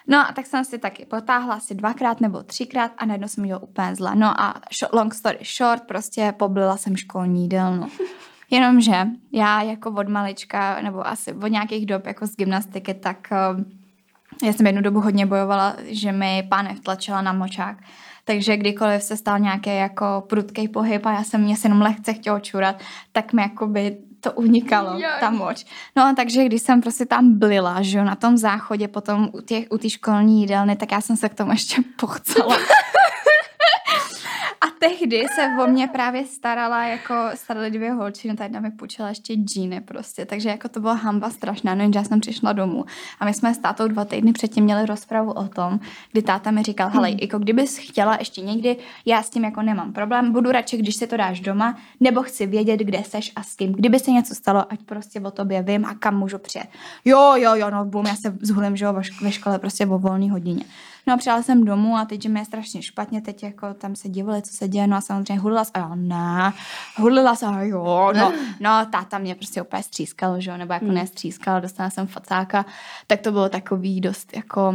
[0.08, 3.62] No a tak jsem si taky potáhla asi dvakrát nebo třikrát a najednou jsem měla
[3.62, 4.14] úplně zle.
[4.14, 4.54] No a
[4.92, 7.88] long story short, prostě poblila jsem školní jídelnu.
[8.50, 13.64] Jenomže já jako od malička, nebo asi od nějakých dob jako z gymnastiky, tak uh,
[14.44, 17.76] já jsem jednu dobu hodně bojovala, že mi pánev tlačila na močák.
[18.24, 22.12] Takže kdykoliv se stal nějaký jako prudký pohyb a já jsem mě se jenom lehce
[22.14, 22.76] chtěla čurat,
[23.12, 25.20] tak mi jakoby to unikalo, Jaj.
[25.20, 25.66] ta moč.
[25.96, 29.62] No takže když jsem prostě tam blila, že jo, na tom záchodě potom u té
[29.70, 32.56] u školní jídelny, tak já jsem se k tomu ještě pochcela.
[34.80, 39.34] Tehdy se o mě právě starala, jako staraly dvě holčiny, ta jedna mi půjčila ještě
[39.34, 42.84] džíny prostě, takže jako to byla hamba strašná, no jenže já jsem přišla domů
[43.20, 45.80] a my jsme s tátou dva týdny předtím měli rozpravu o tom,
[46.12, 47.18] kdy táta mi říkal, hele, hmm.
[47.22, 51.06] jako kdybys chtěla ještě někdy, já s tím jako nemám problém, budu radši, když si
[51.06, 53.72] to dáš doma, nebo chci vědět, kde seš a s kým.
[53.72, 56.68] Kdyby se něco stalo, ať prostě o tobě vím a kam můžu přijet.
[57.04, 60.30] Jo, jo, jo, no bum, já se zhulím, že jo, ve škole prostě o volné
[60.30, 60.64] hodině.
[61.08, 63.96] No a přijela jsem domů a teď, že mi je strašně špatně, teď jako tam
[63.96, 66.52] se divili, co se děje, no a samozřejmě hudila se, a jo, ne,
[66.96, 70.84] hudila se, a jo, no, no, táta mě prostě úplně střískal, že jo, nebo jako
[70.84, 70.94] hmm.
[70.94, 72.66] nestřískal, dostala jsem facáka,
[73.06, 74.74] tak to bylo takový dost jako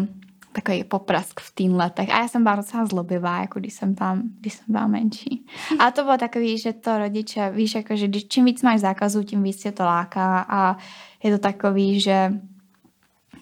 [0.52, 2.10] takový poprask v tým letech.
[2.10, 5.46] A já jsem byla docela zlobivá, jako když jsem tam, když jsem byla menší.
[5.80, 9.24] A to bylo takový, že to rodiče, víš, jako, že když, čím víc máš zákazů,
[9.24, 10.78] tím víc tě to láká a
[11.24, 12.34] je to takový, že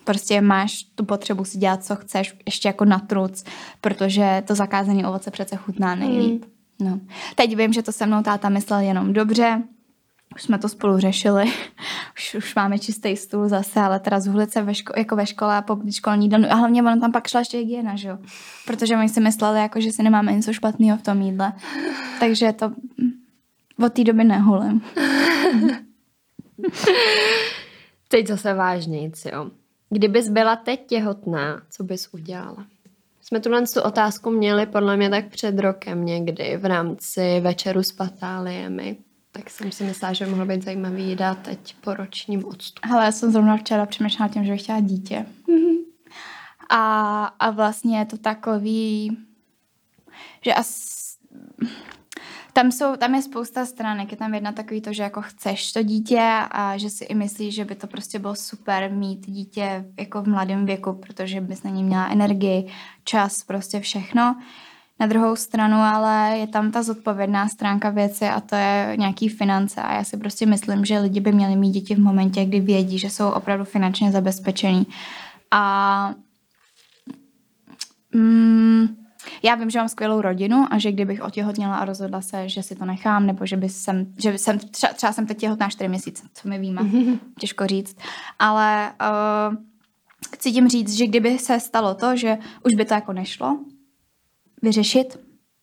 [0.04, 3.44] prostě máš tu potřebu si dělat, co chceš, ještě jako na truc,
[3.82, 6.46] protože to zakázané ovoce přece chutná nejlíp.
[6.46, 6.52] Mm.
[6.90, 7.00] No.
[7.36, 9.62] Teď vím, že to se mnou táta myslel jenom dobře,
[10.36, 11.46] už jsme to spolu řešili,
[12.18, 15.56] už, už máme čistý stůl zase, ale teda zhulit se ve ško- jako ve škole
[15.58, 16.48] a po školní den.
[16.52, 18.18] A hlavně ono tam pak šla ještě hygiena, že jo?
[18.66, 21.54] Protože oni si mysleli, jako, že si nemáme něco špatného v tom jídle.
[22.20, 22.72] Takže to
[23.86, 24.82] od té doby nehulím.
[28.08, 29.52] Teď zase vážnějc, jo.
[29.94, 32.66] Kdybys byla teď těhotná, co bys udělala?
[33.22, 37.92] Jsme tuhle tu otázku měli podle mě tak před rokem někdy v rámci večeru s
[37.92, 38.98] patáliemi.
[39.32, 42.90] Tak jsem si myslela, že by mohlo být zajímavý dát teď po ročním odstupu.
[42.94, 45.26] Ale já jsem zrovna včera přemýšlela tím, že bych chtěla dítě.
[45.48, 45.78] Mm-hmm.
[46.70, 49.18] A, a vlastně je to takový,
[50.42, 51.02] že asi
[52.54, 54.12] tam, jsou, tam je spousta stránek.
[54.12, 57.56] Je tam jedna takový to, že jako chceš to dítě a že si i myslíš,
[57.56, 61.72] že by to prostě bylo super mít dítě jako v mladém věku, protože bys na
[61.72, 62.68] ní měla energii,
[63.04, 64.36] čas, prostě všechno.
[65.00, 69.82] Na druhou stranu ale je tam ta zodpovědná stránka věci a to je nějaký finance
[69.82, 73.00] a já si prostě myslím, že lidi by měli mít děti v momentě, kdy vědí,
[73.00, 74.88] že jsou opravdu finančně zabezpečení.
[75.52, 76.14] A
[78.14, 79.01] mm,
[79.44, 82.76] já vím, že mám skvělou rodinu a že kdybych otěhotněla a rozhodla se, že si
[82.76, 86.24] to nechám, nebo že, by jsem, že jsem třeba, třeba jsem teď těhotná 4 měsíce,
[86.34, 87.20] co mi víme, mm-hmm.
[87.40, 87.98] těžko říct,
[88.40, 89.56] ale uh,
[90.36, 93.60] chci tím říct, že kdyby se stalo to, že už by to jako nešlo,
[94.62, 95.20] vyřešit,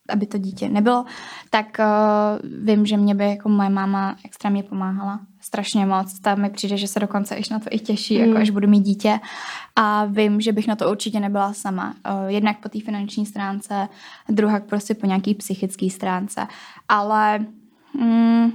[0.09, 1.05] aby to dítě nebylo,
[1.51, 5.21] tak uh, vím, že mě by jako moje máma extrémně pomáhala.
[5.41, 6.21] Strašně moc.
[6.21, 8.25] Ta mi přijde, že se dokonce ještě na to i těší, mm.
[8.25, 9.21] jako až budu mít dítě.
[9.77, 11.95] A vím, že bych na to určitě nebyla sama.
[12.11, 13.89] Uh, jednak po té finanční stránce,
[14.29, 16.47] druhak prostě po nějaký psychické stránce.
[16.89, 17.39] Ale
[17.95, 18.53] mm,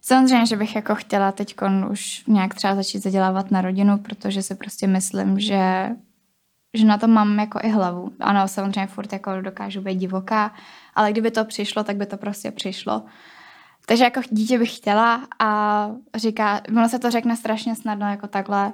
[0.00, 1.54] samozřejmě, že bych jako chtěla teď
[1.90, 5.88] už nějak třeba začít zadělávat na rodinu, protože si prostě myslím, že
[6.78, 8.12] že na to mám jako i hlavu.
[8.20, 10.54] Ano, samozřejmě furt jako dokážu být divoká,
[10.94, 13.02] ale kdyby to přišlo, tak by to prostě přišlo.
[13.86, 18.72] Takže jako dítě bych chtěla a říká, ono se to řekne strašně snadno jako takhle,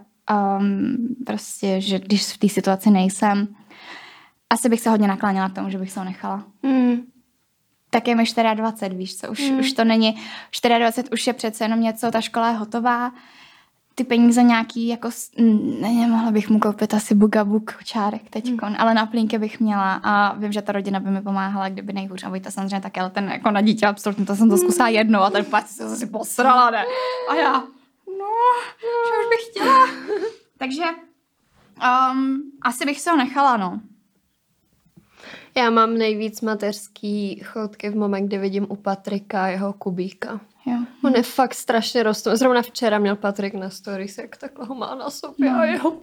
[0.59, 0.97] um,
[1.27, 3.49] prostě, že když v té situaci nejsem,
[4.51, 6.45] asi bych se hodně nakláněla k tomu, že bych se ho nechala.
[6.63, 6.97] Mm.
[7.91, 8.25] Tak je mi
[8.55, 9.59] 24, víš co, už, mm.
[9.59, 10.17] už to není,
[10.79, 13.13] 24 už je přece jenom něco, ta škola je hotová,
[13.95, 15.11] ty peníze nějaký, jako,
[15.81, 18.77] ne, mohla bych mu koupit asi bugabuk čárek teď, hmm.
[18.79, 22.25] ale na plínky bych měla a vím, že ta rodina by mi pomáhala, kdyby nejhůř.
[22.25, 25.21] A Vojta samozřejmě také, ale ten jako na dítě absolutně, to jsem to zkusila jednou
[25.21, 26.85] a ten pak se zase posrala, ne?
[27.31, 27.53] A já,
[28.07, 28.31] no,
[28.81, 29.87] že už bych chtěla.
[30.59, 30.85] Takže
[32.13, 33.81] um, asi bych se ho nechala, no.
[35.57, 40.41] Já mám nejvíc mateřský chodky v momentě, kdy vidím u Patrika jeho kubíka.
[41.05, 42.37] On je fakt strašně rostou.
[42.37, 45.59] Zrovna včera měl Patrik na stories, jak takhle ho má na sobě no.
[45.59, 46.01] a jeho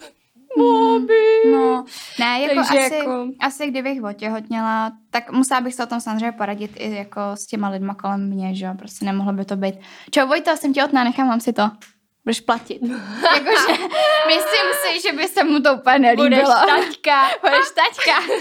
[0.58, 1.52] Mami.
[1.52, 1.86] No,
[2.20, 3.28] ne, jako asi, jako...
[3.40, 7.70] asi kdybych otěhotněla, tak musela bych se o tom samozřejmě poradit i jako s těma
[7.70, 9.76] lidma kolem mě, že jo, prostě nemohlo by to být.
[10.12, 11.72] Čau Vojta, jsem těhotná, nechám vám si to.
[12.26, 12.82] Budeš platit.
[13.36, 13.84] Jakože
[14.28, 16.30] myslím si, že by se mu to úplně nelíbilo.
[16.30, 17.30] Budeš taťka.
[17.42, 18.34] Budeš taťka.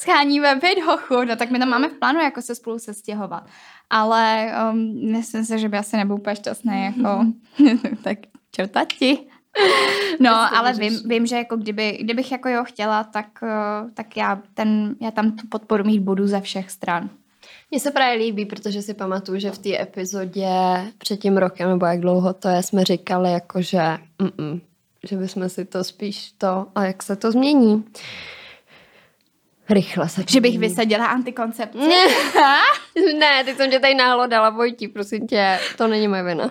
[0.00, 3.44] Scháníme pět hochu, no tak my tam máme v plánu jako se spolu sestěhovat
[3.90, 7.26] ale um, myslím si, že by asi nebyl úplně šťastný, jako,
[8.02, 8.18] tak
[8.56, 9.18] čau tati.
[10.20, 14.42] No, ale vím, vím, že jako kdyby, kdybych jako jo chtěla, tak, uh, tak já,
[14.54, 17.10] ten, já tam tu podporu mít budu ze všech stran.
[17.70, 20.48] Mně se právě líbí, protože si pamatuju, že v té epizodě
[20.98, 23.82] před tím rokem, nebo jak dlouho to je, jsme říkali jako, že,
[24.18, 24.60] mm-mm,
[25.08, 27.84] že bychom si to spíš to, a jak se to změní.
[29.70, 30.24] Rychle se.
[30.28, 31.78] Že bych vysadila antikoncepci.
[33.18, 36.50] Ne, teď jsem tě tady náhodou dala, Vojti, prosím tě, to není moje vina.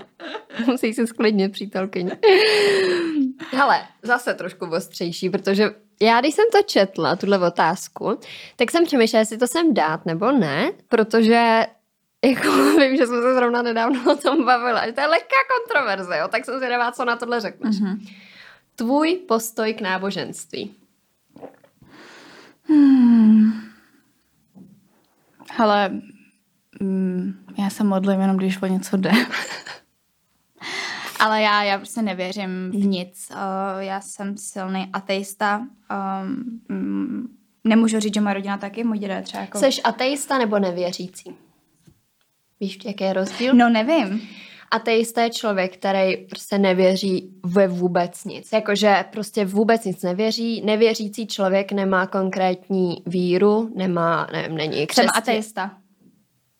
[0.65, 2.17] Musíš si sklidnit, přítelkyně.
[3.51, 5.69] Hele, zase trošku ostřejší, protože
[6.01, 8.19] já, když jsem to četla, tuhle otázku,
[8.55, 11.65] tak jsem přemýšlela, jestli to sem dát nebo ne, protože
[12.25, 16.27] jako vím, že jsme se zrovna nedávno o tom bavili, to je lehká kontroverze, jo,
[16.27, 17.75] tak jsem si nevá, co na tohle řekneš.
[17.75, 18.07] Mm-hmm.
[18.75, 20.75] Tvůj postoj k náboženství.
[22.73, 23.51] Hmm.
[25.51, 26.01] Hele,
[26.81, 29.11] mm, já se modlím jenom, když o něco jde.
[31.19, 33.31] Ale já, já prostě nevěřím v nic.
[33.31, 33.37] Uh,
[33.79, 35.67] já jsem silný ateista.
[36.23, 37.29] Um,
[37.63, 39.59] nemůžu říct, že moje rodina taky, můj děda třeba jako...
[39.59, 41.35] Jsi ateista nebo nevěřící?
[42.59, 43.53] Víš, jaký je rozdíl?
[43.53, 44.21] No nevím
[44.73, 48.49] ateista je člověk, který prostě nevěří ve vůbec nic.
[48.53, 50.61] Jakože prostě vůbec nic nevěří.
[50.65, 55.13] Nevěřící člověk nemá konkrétní víru, nemá, nevím, není křesťan.
[55.13, 55.77] Jsem ateista.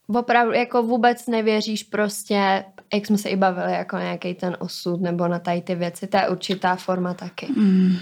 [0.07, 5.27] Opravdu, jako vůbec nevěříš prostě, jak jsme se i bavili, jako nějaký ten osud nebo
[5.27, 6.07] na tady ty věci.
[6.07, 7.47] To je určitá forma taky.
[7.55, 7.95] Mm.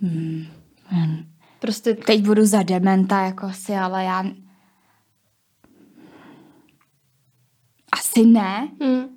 [0.00, 0.46] Hmm.
[1.60, 4.24] Prostě teď budu za dementa, jako si, ale já
[8.16, 8.68] Asi ne.
[8.82, 9.08] Hmm.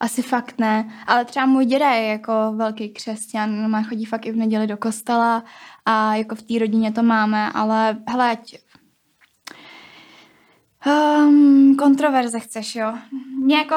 [0.00, 0.92] Asi fakt ne.
[1.06, 4.76] Ale třeba můj děda je jako velký křesťan, má chodí fakt i v neděli do
[4.76, 5.44] kostela
[5.84, 8.54] a jako v té rodině to máme, ale hele, ať...
[10.86, 12.94] Um, kontroverze chceš, jo?
[13.42, 13.76] Mě jako...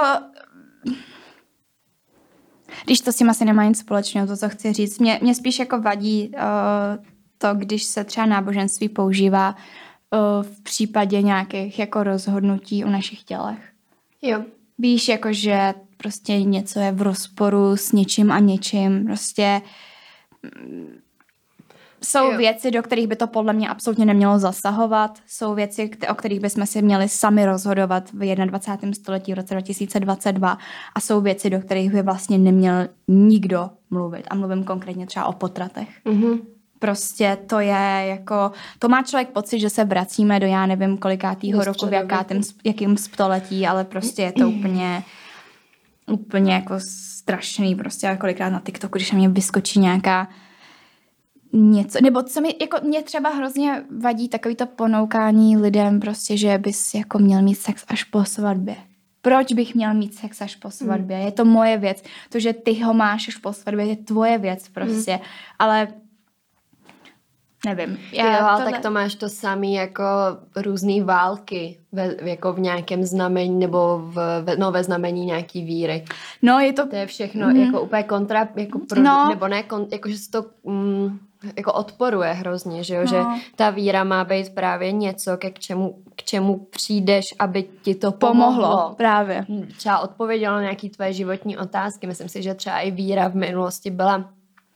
[2.86, 5.00] Když to s tím asi nemá nic společného, to, co chci říct.
[5.00, 7.06] Mě, mě spíš jako vadí uh,
[7.38, 13.73] to, když se třeba náboženství používá uh, v případě nějakých jako rozhodnutí o našich tělech.
[14.24, 14.44] Jo.
[14.78, 19.06] Víš, jakože prostě něco je v rozporu s něčím a něčím.
[19.06, 19.62] Prostě
[20.44, 20.98] mm,
[22.04, 22.38] jsou jo.
[22.38, 25.20] věci, do kterých by to podle mě absolutně nemělo zasahovat.
[25.28, 28.94] Jsou věci, o kterých bychom si měli sami rozhodovat v 21.
[28.94, 30.58] století v roce 2022.
[30.96, 34.26] A jsou věci, do kterých by vlastně neměl nikdo mluvit.
[34.30, 35.90] A mluvím konkrétně třeba o potratech.
[36.06, 36.40] Mm-hmm.
[36.84, 41.64] Prostě to je jako, to má člověk pocit, že se vracíme do já nevím kolikátýho
[41.64, 45.04] roku, v jakátým, jakým století, ale prostě je to úplně,
[46.12, 50.28] úplně jako strašný prostě a kolikrát na TikToku, když na mě vyskočí nějaká
[51.54, 56.58] něco, nebo co mi, jako mě třeba hrozně vadí takový to ponoukání lidem prostě, že
[56.58, 58.76] bys jako měl mít sex až po svatbě.
[59.22, 61.18] Proč bych měl mít sex až po svatbě?
[61.18, 61.26] Hmm.
[61.26, 62.04] Je to moje věc.
[62.30, 65.12] To, že ty ho máš až po svatbě, je tvoje věc prostě.
[65.12, 65.22] Hmm.
[65.60, 65.88] Ale
[67.66, 68.00] nevím.
[68.12, 68.72] Já jo, ale tohle...
[68.72, 70.04] tak to máš to samý jako
[70.56, 76.06] různé války ve, jako v nějakém znamení nebo v, ve, no, ve znamení nějaký víry.
[76.42, 76.88] No, je to...
[76.88, 77.56] To je všechno mm.
[77.56, 79.30] jako úplně kontra, jako pro, no.
[79.30, 81.20] nebo ne, kon, jako že se to mm,
[81.58, 83.08] jako odporuje hrozně, že jo, no.
[83.08, 83.18] že
[83.56, 88.12] ta víra má být právě něco, ke k čemu, k čemu přijdeš, aby ti to
[88.12, 88.64] pomohlo.
[88.64, 88.94] pomohlo.
[88.98, 89.46] Právě.
[89.78, 92.08] Třeba odpovědělo na nějaký tvoje životní otázky.
[92.08, 94.30] Myslím si, že třeba i víra v minulosti byla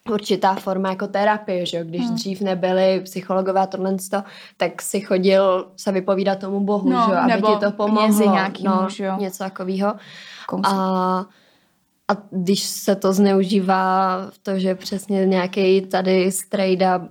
[0.10, 2.16] určitá forma jako terapie, že Když hmm.
[2.16, 3.96] dřív nebyli psychologové a tohle,
[4.58, 8.32] tak si chodil se vypovídat tomu bohu, no, že Aby ti to pomohlo.
[8.32, 9.16] Nějaký no, muž, jo.
[9.20, 9.94] Něco takového.
[10.64, 11.26] A,
[12.08, 17.08] a když se to zneužívá v to, že přesně nějaký tady strejda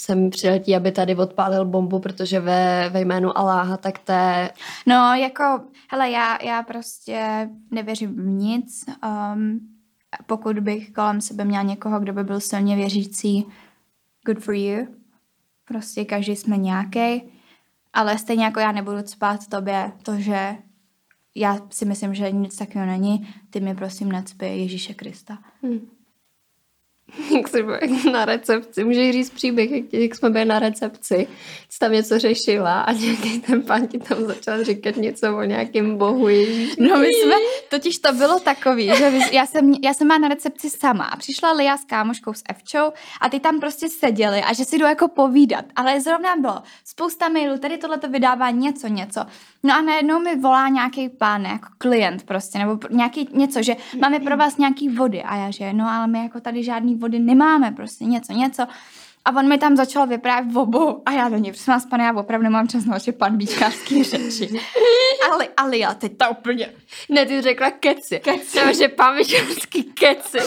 [0.00, 4.50] sem přiletí, aby tady odpálil bombu, protože ve, ve jménu Aláha, tak to je...
[4.86, 8.84] No, jako, hele, já, já prostě nevěřím v nic.
[9.34, 9.73] Um,
[10.26, 13.46] pokud bych kolem sebe měla někoho, kdo by byl silně věřící,
[14.26, 14.86] good for you.
[15.64, 17.22] Prostě každý jsme nějaký,
[17.92, 20.56] ale stejně jako já nebudu spát tobě to, že
[21.34, 25.38] já si myslím, že nic takového není, ty mi prosím necpi Ježíše Krista.
[25.62, 25.80] Hmm.
[27.36, 27.64] jak jsi
[28.12, 31.28] na recepci, můžeš říct příběh, jak, jak jsme byli na recepci,
[31.70, 35.96] jsi tam něco řešila a nějaký ten pán ti tam začal říkat něco o nějakém
[35.96, 36.76] bohu Ježíš.
[36.76, 37.34] No my jsme,
[37.68, 41.52] totiž to bylo takový, že já jsem, já jsem byla na recepci sama a přišla
[41.52, 45.08] Lia s kámoškou s Evčou a ty tam prostě seděli a že si jdou jako
[45.08, 49.20] povídat, ale zrovna bylo spousta mailů, tady tohle to vydává něco, něco.
[49.62, 54.20] No a najednou mi volá nějaký pán, jako klient prostě, nebo nějaký něco, že máme
[54.20, 57.72] pro vás nějaký vody a já že no ale my jako tady žádný vody nemáme,
[57.72, 58.66] prostě něco, něco.
[59.24, 62.04] A on mi tam začal vyprávět v obu a já do něj, prosím vás, pane,
[62.04, 64.60] já opravdu nemám čas na vaše panbíčkářské řeči.
[65.30, 66.70] ale, ale já teď to úplně...
[67.08, 68.18] Ne, ty řekla keci.
[68.18, 68.58] Keci.
[68.58, 70.38] Nebo, že panbíčkářský keci.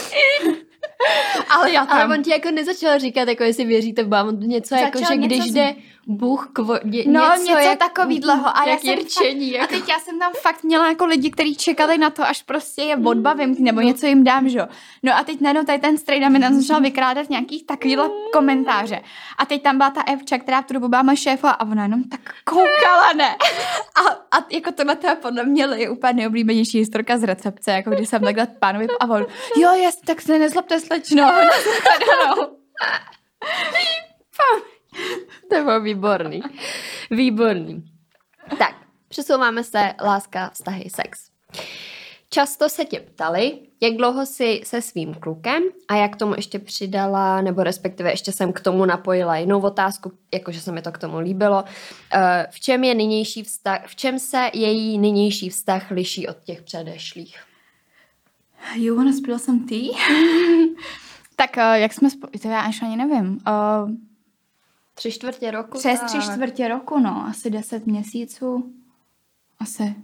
[1.48, 2.00] ale já tam...
[2.00, 5.16] Ale on ti jako nezačal říkat, jako jestli věříte v Bámu, něco Začal jako, že
[5.16, 5.54] něco když z...
[5.54, 5.74] jde
[6.10, 8.56] Bůh k vodě, no, něco, něco jak, takovýhleho.
[8.56, 9.64] A, jak já jsem fakt, jako.
[9.64, 12.82] a teď já jsem tam fakt měla jako lidi, kteří čekali na to, až prostě
[12.82, 14.60] je odbavím, nebo něco jim dám, že
[15.02, 19.00] No a teď najednou tady ten strejda mi tam začal vykrádat nějakých takovýhle komentáře.
[19.38, 21.82] A teď tam byla ta Evča, která v tu dobu byla moje šéfa a ona
[21.82, 23.36] jenom tak koukala, ne.
[23.96, 24.00] A,
[24.38, 28.08] a jako tohle to je podle mě je úplně nejoblíbenější historka z recepce, jako když
[28.08, 31.32] jsem takhle pánovi a on, jo, jest, tak se nezlobte slečno.
[35.50, 36.42] to bylo výborný.
[37.10, 37.84] Výborný.
[38.58, 38.74] Tak,
[39.08, 41.30] přesouváme se láska, vztahy, sex.
[42.30, 47.40] Často se tě ptali, jak dlouho jsi se svým klukem a jak tomu ještě přidala,
[47.40, 51.18] nebo respektive ještě jsem k tomu napojila jinou otázku, jakože se mi to k tomu
[51.18, 51.64] líbilo.
[52.12, 56.62] Eh, v čem je nynější vztah, v čem se její nynější vztah liší od těch
[56.62, 57.38] předešlých?
[58.74, 59.98] You wanna spill some tea?
[61.36, 63.26] tak uh, jak jsme, spo- to já až ani nevím.
[63.28, 63.90] Uh,
[64.98, 65.78] Tři čtvrtě roku?
[65.78, 66.08] Přes tak.
[66.08, 67.26] tři čtvrtě roku, no.
[67.26, 68.72] Asi deset měsíců.
[69.60, 69.94] Asi.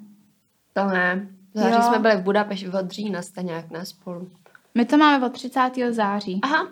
[0.72, 1.28] To ne.
[1.54, 1.82] V září jo.
[1.82, 4.30] jsme byli v Budapešti od října, jste nějak ne spolu.
[4.74, 5.70] My to máme od 30.
[5.90, 6.40] září.
[6.42, 6.68] Aha.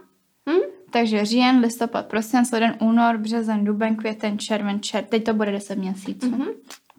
[0.50, 0.60] Hm?
[0.90, 5.04] Takže říjen, listopad, prosinec, leden, únor, březen, duben, květen, červen, čer.
[5.04, 6.30] Teď to bude 10 měsíců.
[6.30, 6.54] Mm-hmm.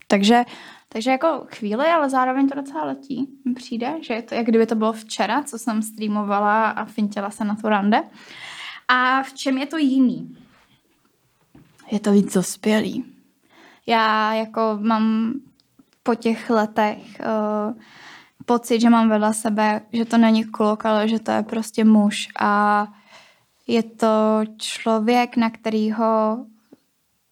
[0.08, 0.44] Takže,
[0.90, 3.30] takže jako chvíli, ale zároveň to docela letí.
[3.46, 7.30] Mi přijde, že je to, jak kdyby to bylo včera, co jsem streamovala a fintěla
[7.30, 8.04] se na tu rande.
[8.88, 10.38] A v čem je to jiný?
[11.92, 13.06] Je to víc dospělý.
[13.88, 15.34] Já jako mám
[16.04, 17.74] po těch letech uh,
[18.46, 22.28] pocit, že mám vedle sebe, že to není kluk, ale že to je prostě muž
[22.40, 22.88] a
[23.68, 26.38] je to člověk, na kterýho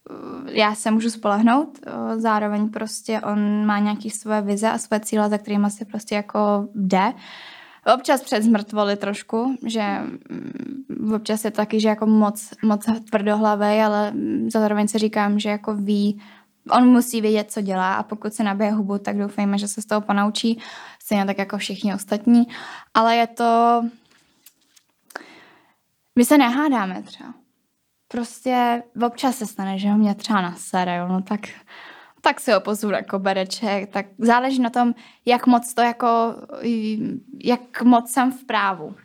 [0.09, 4.99] eh, já se můžu spolehnout, eh, zároveň prostě on má nějaký své vize a své
[4.99, 7.13] cíle, za kterými se prostě jako jde.
[7.85, 9.97] Občas před zmrtvoli trošku, že
[10.29, 14.13] mm, občas je taky, že jako moc, moc tvrdohlavý, ale
[14.47, 16.21] zároveň se říkám, že jako ví,
[16.69, 19.85] on musí vědět, co dělá a pokud se nabije hubu, tak doufejme, že se z
[19.85, 20.59] toho ponaučí,
[20.99, 22.43] stejně tak jako všichni ostatní.
[22.93, 23.81] Ale je to...
[26.15, 27.33] My se nehádáme třeba.
[28.07, 31.39] Prostě občas se stane, že ho mě třeba nasere, no tak
[32.21, 34.93] tak si ho pozvu jako bereček, tak záleží na tom,
[35.25, 36.35] jak moc to jako,
[37.43, 38.95] jak moc jsem v právu.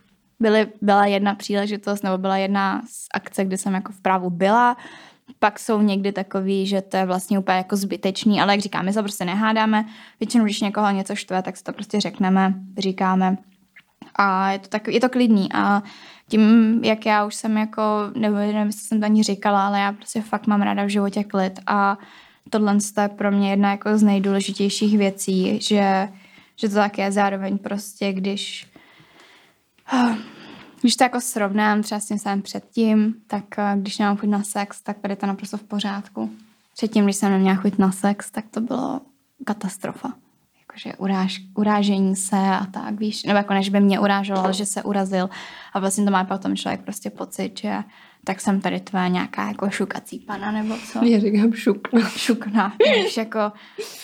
[0.40, 4.76] Byly, byla jedna příležitost, nebo byla jedna z akce, kdy jsem jako v právu byla,
[5.38, 8.92] pak jsou někdy takový, že to je vlastně úplně jako zbytečný, ale jak říkám, my
[8.92, 9.84] se prostě nehádáme.
[10.20, 13.36] Většinou, když někoho něco štve, tak si to prostě řekneme, říkáme.
[14.14, 15.48] A je to, tak, je to klidný.
[15.54, 15.82] A
[16.28, 17.82] tím, jak já už jsem jako,
[18.14, 21.24] nebo nevím, jestli jsem to ani říkala, ale já prostě fakt mám ráda v životě
[21.24, 21.98] klid a
[22.50, 26.08] tohle je pro mě jedna jako z nejdůležitějších věcí, že,
[26.56, 28.66] že to tak je zároveň prostě, když
[30.80, 34.42] Když to jako srovnám třeba s tím samým předtím, tak eh, když nemám chuť na
[34.42, 36.30] sex, tak tady to naprosto v pořádku.
[36.74, 39.00] Předtím, když jsem neměla chuť na sex, tak to bylo
[39.44, 40.12] katastrofa.
[40.60, 44.82] Jakože uráž, urážení se a tak, víš, nebo jako než by mě uráželo, že se
[44.82, 45.30] urazil
[45.72, 47.74] a vlastně to má potom člověk prostě pocit, že
[48.26, 51.04] tak jsem tady tvoje nějaká jako šukací pana, nebo co?
[51.04, 52.08] Já říkám šukna.
[52.08, 53.38] Šukna, víš, jako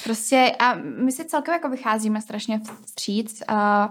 [0.04, 3.84] prostě a my si celkově jako vycházíme strašně vstříc a,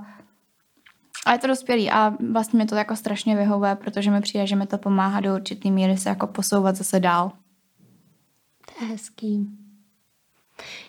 [1.26, 4.56] a je to dospělý a vlastně mi to jako strašně vyhovuje, protože mi přijde, že
[4.56, 7.32] mi to pomáhá do určitý míry se jako posouvat zase dál.
[8.66, 9.48] To je hezký.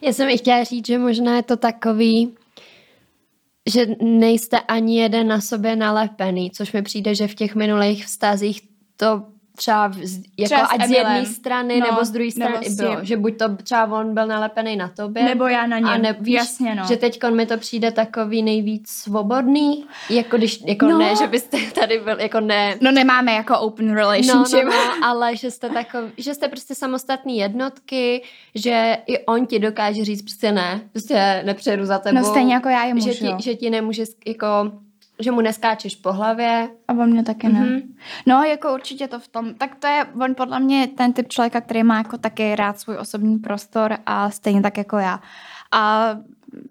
[0.00, 2.34] Já jsem i chtěla říct, že možná je to takový,
[3.66, 8.71] že nejste ani jeden na sobě nalepený, což mi přijde, že v těch minulých vztazích
[9.02, 9.22] to
[9.56, 13.04] třeba z, jako Třeba ať z jedné strany No, nebo z druhé strany nebo bylo,
[13.04, 16.16] že buď to třeba on byl nalepený na tobě, Nebo já na něm, a ne,
[16.20, 16.84] víš, jasně no.
[16.88, 20.98] že teď mi to přijde takový nejvíc svobodný, jako když, jako No.
[20.98, 24.64] ne, že byste tady byl, jako ne, No nemáme jako open No, relationship.
[24.64, 28.22] no, no, ale že jste takový, že jste prostě samostatný jednotky,
[28.54, 32.18] že i on ti dokáže říct prostě ne, prostě nepřejdu za tebou.
[32.18, 34.46] No stejně jako já jemu, že že ti, že ti nemůže jako,
[35.20, 36.68] že mu neskáčeš po hlavě.
[36.88, 37.60] A o mě taky ne.
[37.60, 37.68] Mhm.
[37.68, 37.94] Mm-hmm.
[38.26, 41.60] No, jako určitě to v tom, tak to je, on podle mě ten typ člověka,
[41.60, 45.20] který má jako taky rád svůj osobní prostor a stejně tak jako já.
[45.72, 46.14] A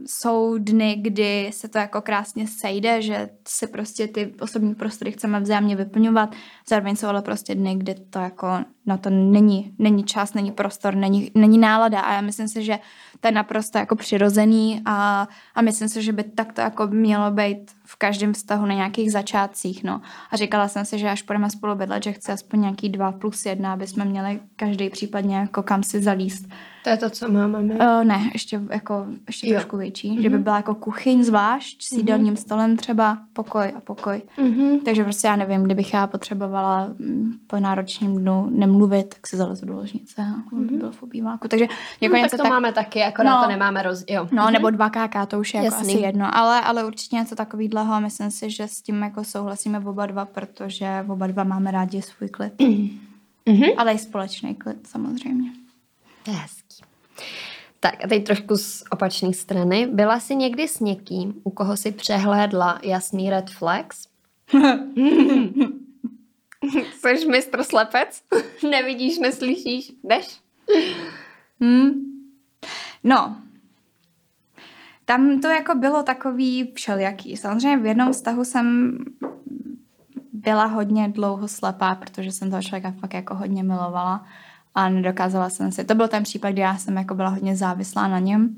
[0.05, 5.39] jsou dny, kdy se to jako krásně sejde, že si prostě ty osobní prostory chceme
[5.39, 6.35] vzájemně vyplňovat,
[6.69, 8.47] zároveň jsou ale prostě dny, kdy to jako
[8.85, 12.79] na to není, není čas, není prostor, není, není nálada a já myslím si, že
[13.19, 17.31] to je naprosto jako přirozený a, a myslím si, že by tak to jako mělo
[17.31, 20.01] být v každém vztahu na nějakých začátcích, no.
[20.31, 23.45] A říkala jsem si, že až budeme spolu bydlet, že chci aspoň nějaký dva plus
[23.45, 26.45] jedna, aby jsme měli každý případně jako kam si zalíst.
[26.83, 27.59] To je to, co máme.
[27.59, 29.53] Uh, ne, ještě jako ještě Jo.
[29.53, 30.21] trošku větší, mm-hmm.
[30.21, 34.21] že by byla jako kuchyň zvlášť, s jídelním stolem třeba, pokoj a pokoj.
[34.37, 34.79] Mhm.
[34.79, 39.65] Takže prostě já nevím, kdybych já potřebovala mm, po náročním dnu nemluvit, tak se zalezu
[39.65, 40.67] do ložnice a mm-hmm.
[40.67, 41.47] by bylo v obýváku.
[41.47, 41.67] Takže
[42.01, 43.43] jako No, něco tak to máme taky, akorát No.
[43.43, 44.03] to nemáme roz...
[44.09, 44.27] Jo.
[44.31, 46.37] No, nebo dva KK, to už je jako asi jedno.
[46.37, 50.25] Ale, ale určitě něco takového a myslím si, že s tím jako souhlasíme oba dva,
[50.25, 52.53] protože oba dva máme rádi svůj klid.
[53.45, 53.63] Mhm.
[53.77, 55.51] Ale i společný klid samozřejmě.
[56.27, 56.83] Hezký.
[57.79, 59.87] Tak a teď trošku z opačné strany.
[59.87, 64.07] Byla jsi někdy s někým, u koho si přehlédla jasný red flags?
[67.01, 68.23] Jsi mistr slepec?
[68.71, 70.41] Nevidíš, neslyšíš, jdeš?
[71.59, 71.91] Hmm.
[73.03, 73.37] No,
[75.05, 77.37] tam to jako bylo takový všelijaký.
[77.37, 78.97] Samozřejmě v jednom vztahu jsem
[80.33, 84.25] byla hodně dlouho slepá, protože jsem toho člověka fakt jako hodně milovala
[84.75, 85.83] a nedokázala jsem si.
[85.83, 88.55] To byl ten případ, kdy já jsem jako byla hodně závislá na něm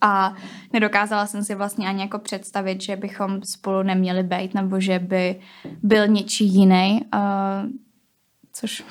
[0.00, 0.34] a
[0.72, 5.40] nedokázala jsem si vlastně ani jako představit, že bychom spolu neměli být nebo že by
[5.82, 7.70] byl něčí jiný, uh,
[8.52, 8.84] což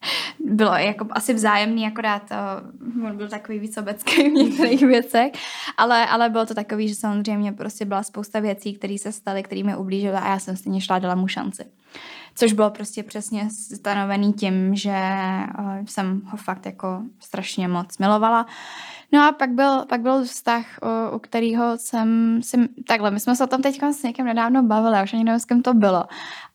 [0.44, 5.32] bylo jako asi vzájemný, akorát uh, on byl takový víc obecký v některých věcech,
[5.76, 9.62] ale, ale bylo to takový, že samozřejmě prostě byla spousta věcí, které se staly, které
[9.62, 11.64] mi ublížily a já jsem stejně šla, dala mu šanci.
[12.34, 14.96] Což bylo prostě přesně stanovený tím, že
[15.58, 18.46] uh, jsem ho fakt jako strašně moc milovala.
[19.12, 23.36] No a pak byl, pak byl vztah, u, u kterého jsem si, takhle, my jsme
[23.36, 25.74] se o tom teď s někým nedávno bavili, já už ani nevím, s kým to
[25.74, 26.04] bylo,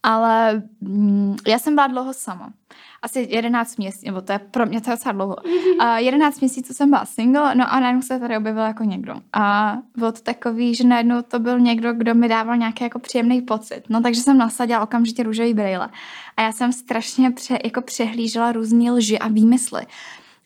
[0.04, 2.54] ale mm, já jsem byla dlouho sama.
[3.02, 5.36] Asi 11 měsíců, nebo to je pro mě to je docela dlouho.
[5.80, 9.16] A 11 měsíců jsem byla single, no a najednou se tady objevil jako někdo.
[9.34, 13.42] A bylo to takový, že najednou to byl někdo, kdo mi dával nějaký jako příjemný
[13.42, 13.84] pocit.
[13.90, 15.90] No takže jsem nasadila okamžitě růžový brýle.
[16.38, 19.86] A já jsem strašně pře, jako přehlížela různé lži a výmysly.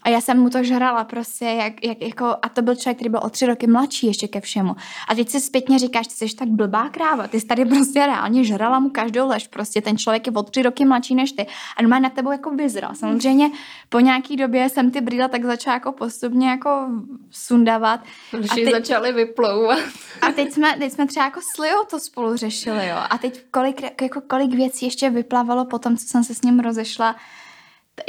[0.03, 3.09] A já jsem mu to žrala prostě, jak, jak, jako, a to byl člověk, který
[3.09, 4.75] byl o tři roky mladší ještě ke všemu.
[5.07, 8.43] A teď si zpětně říkáš, ty jsi tak blbá kráva, ty jsi tady prostě reálně
[8.43, 11.45] žrala mu každou lež, prostě ten člověk je o tři roky mladší než ty
[11.77, 12.95] a má na tebou jako vyzral.
[12.95, 13.49] Samozřejmě
[13.89, 16.87] po nějaký době jsem ty brýle tak začala jako postupně jako
[17.31, 17.99] sundavat.
[18.39, 19.79] Už ty- začaly vyplouvat.
[20.21, 22.97] A teď jsme, teď jsme třeba jako s Liou to spolu řešili, jo.
[23.09, 26.59] A teď kolik, jako kolik věcí ještě vyplavalo po tom, co jsem se s ním
[26.59, 27.15] rozešla.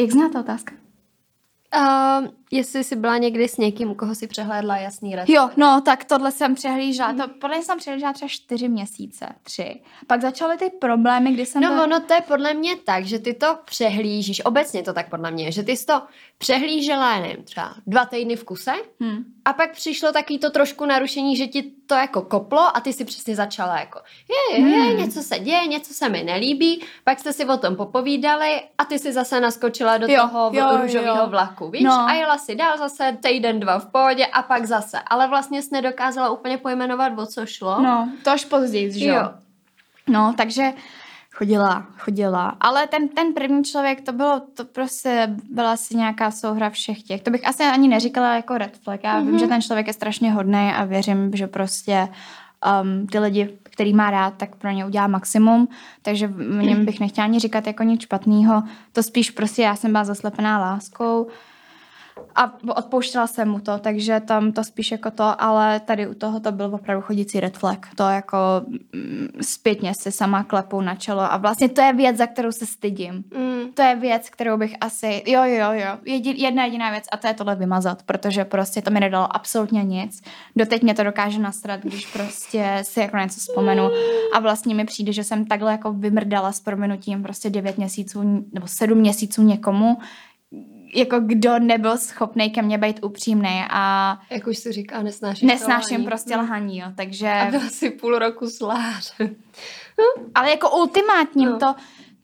[0.01, 0.75] Jak zná ta otázka?
[1.73, 5.81] Uh, jestli jsi byla někdy s někým, u koho si přehlédla jasný red Jo, no,
[5.85, 7.13] tak tohle jsem přehlížela.
[7.13, 9.81] To, podle mě jsem přehlížela třeba čtyři měsíce, tři.
[10.07, 11.83] Pak začaly ty problémy, kdy jsem No to...
[11.85, 15.53] ono to je podle mě tak, že ty to přehlížíš, obecně to tak podle mě,
[15.53, 16.03] že ty jsi to
[16.39, 18.73] přehlížela, nevím, třeba dva týdny v kuse
[19.03, 19.25] Hm.
[19.45, 23.05] a pak přišlo taky to trošku narušení, že ti to jako koplo a ty si
[23.05, 23.99] přesně začala jako
[24.53, 24.97] je, je, je, Hmm.
[24.97, 28.99] něco se děje, něco se mi nelíbí, pak jste si o tom popovídali a ty
[28.99, 31.27] si zase naskočila do Jo, toho jo, růžového jo.
[31.27, 31.83] vlaku, víš?
[31.83, 31.93] No.
[32.09, 35.69] A jela si dál zase týden, dva v pohodě a pak zase, ale vlastně jsi
[35.73, 37.83] nedokázala úplně pojmenovat, o co šlo.
[37.83, 39.15] No, to až později, že jo?
[39.15, 39.31] jo.
[40.09, 40.73] No, takže
[41.35, 42.57] chodila, chodila.
[42.61, 47.23] Ale ten, ten první člověk, to bylo, to prostě byla asi nějaká souhra všech těch.
[47.23, 49.05] To bych asi ani neříkala jako red flag.
[49.05, 49.27] Já mm-hmm.
[49.27, 52.09] vím, že ten člověk je strašně hodný a věřím, že prostě
[52.83, 55.69] um, ty lidi, který má rád, tak pro ně udělá maximum,
[56.03, 58.63] takže v něm bych nechtěla ani říkat jako nic špatného.
[58.93, 61.27] To spíš prostě já jsem byla zaslepená láskou,
[62.35, 66.41] a odpouštěla jsem mu to, takže tam to spíš jako to, ale tady u toho
[66.41, 67.87] to byl opravdu chodící red flag.
[67.95, 68.37] To jako
[68.93, 72.67] mm, zpětně si sama klepu na čelo a vlastně to je věc, za kterou se
[72.67, 73.25] stydím.
[73.37, 73.73] Mm.
[73.75, 77.27] To je věc, kterou bych asi, jo, jo, jo, Jedi, jedna jediná věc a to
[77.27, 80.23] je tohle vymazat, protože prostě to mi nedalo absolutně nic.
[80.57, 83.89] Doteď mě to dokáže nasrat, když prostě si jako něco vzpomenu
[84.35, 88.67] a vlastně mi přijde, že jsem takhle jako vymrdala s prominutím prostě 9 měsíců nebo
[88.67, 89.99] 7 měsíců někomu,
[90.95, 94.19] jako kdo nebyl schopný ke mně být upřímný a...
[94.31, 96.45] Jak už si říká, nesnáším Nesnáším prostě hmm.
[96.45, 97.29] lhaní, jo, takže...
[97.29, 99.15] A byla si půl roku slář.
[100.35, 101.59] ale jako ultimátním no.
[101.59, 101.75] to...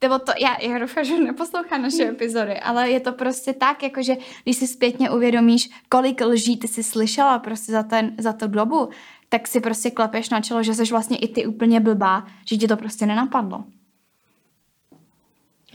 [0.02, 4.16] Nebo to, já, já doufám, že neposlouchá naše epizody, ale je to prostě tak, jakože
[4.44, 8.88] když si zpětně uvědomíš, kolik lží ty jsi slyšela prostě za, ten, za tu dobu,
[9.28, 12.68] tak si prostě klepeš na čelo, že jsi vlastně i ty úplně blbá, že ti
[12.68, 13.64] to prostě nenapadlo.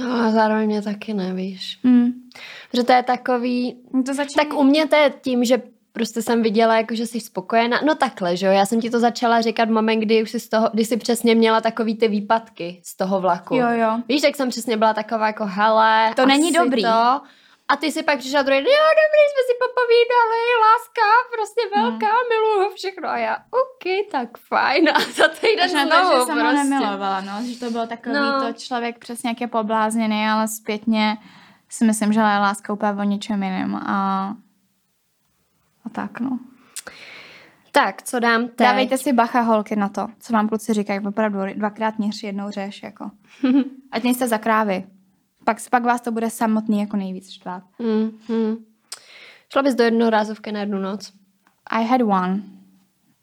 [0.03, 1.79] No a zároveň mě taky nevíš.
[1.83, 2.11] Mm.
[2.73, 3.75] Že to je takový...
[4.05, 4.43] To začíná...
[4.43, 5.61] Tak u mě to je tím, že
[5.93, 7.79] prostě jsem viděla, jako, že jsi spokojená.
[7.85, 10.39] No takhle, že jo, já jsem ti to začala říkat v moment, kdy už jsi
[10.39, 13.55] z toho, kdy jsi přesně měla takový ty výpadky z toho vlaku.
[13.55, 13.99] Jo, jo.
[14.07, 16.81] Víš, tak jsem přesně byla taková jako, hele, to není dobrý.
[16.81, 17.21] To,
[17.67, 22.29] a ty si pak přišla druhý, jo, dobrý, jsme si popovídali, láska, prostě velká, hmm.
[22.29, 23.09] miluju všechno.
[23.09, 24.89] A já, OK, tak fajn.
[24.93, 26.57] A za týden znovu to, že jsem prostě.
[26.57, 28.41] ho nemilovala, no, že to bylo takový no.
[28.41, 31.17] to člověk přesně jak je poblázněný, ale zpětně
[31.69, 33.75] si myslím, že je láska úplně o ničem jiném.
[33.75, 34.35] A,
[35.85, 36.39] a tak, no.
[37.71, 38.57] Tak, co dám teď?
[38.57, 42.83] Dávejte si bacha holky na to, co vám kluci říkají, opravdu dvakrát měř, jednou řeš,
[42.83, 43.11] jako.
[43.91, 44.83] Ať nejste za krávy.
[45.43, 47.63] Pak, pak vás to bude samotný jako nejvíc štvát.
[47.79, 48.57] Mm, mm.
[49.53, 51.13] Šla bys do jednorázovky na jednu noc?
[51.69, 52.43] I had one.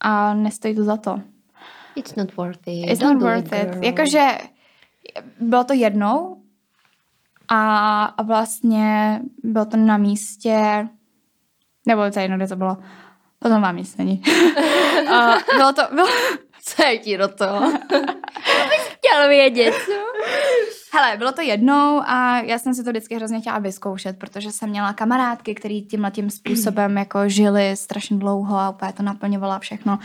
[0.00, 1.20] A nestojí to za to.
[1.96, 2.90] It's not worth it.
[2.90, 3.76] It's Don't not worth it.
[3.76, 3.82] it.
[3.82, 4.38] Jakože
[5.40, 6.42] bylo to jednou
[7.48, 10.88] a, a vlastně bylo to na místě,
[11.86, 12.76] nebo to jedno, kde to bylo.
[13.38, 14.22] Potom vám nic není.
[15.12, 15.82] a bylo to...
[15.94, 16.08] Bylo...
[16.64, 17.72] Co je ti do toho?
[18.68, 20.04] bych chtěl vědět, no.
[20.92, 24.70] Hele, bylo to jednou a já jsem si to vždycky hrozně chtěla vyzkoušet, protože jsem
[24.70, 29.98] měla kamarádky, který tímhle tím způsobem jako žili strašně dlouho a úplně to naplňovala všechno.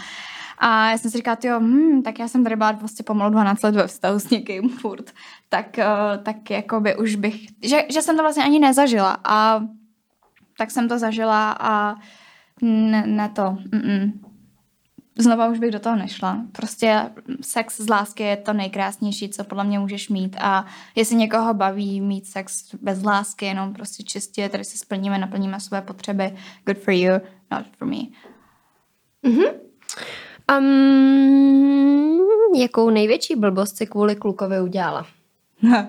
[0.57, 3.63] A já jsem si říkala, jo, hm, tak já jsem tady byla vlastně pomalu 12
[3.63, 5.11] let ve vztahu s někým furt,
[5.49, 9.61] tak, uh, tak jako by už bych, že, že jsem to vlastně ani nezažila a
[10.57, 11.95] tak jsem to zažila a
[12.61, 14.32] ne, ne to, mm-mm
[15.17, 16.41] znova už bych do toho nešla.
[16.51, 17.09] Prostě
[17.41, 22.01] sex z lásky je to nejkrásnější, co podle mě můžeš mít a jestli někoho baví
[22.01, 26.93] mít sex bez lásky, jenom prostě čistě, tady si splníme, naplníme své potřeby, good for
[26.93, 27.13] you,
[27.51, 27.97] not for me.
[29.23, 29.53] Mm-hmm.
[30.57, 32.19] Um,
[32.55, 35.07] jakou největší blbost si kvůli klukovi udělala?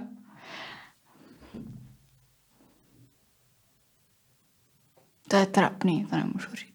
[5.29, 6.74] to je trapný, to nemůžu říct.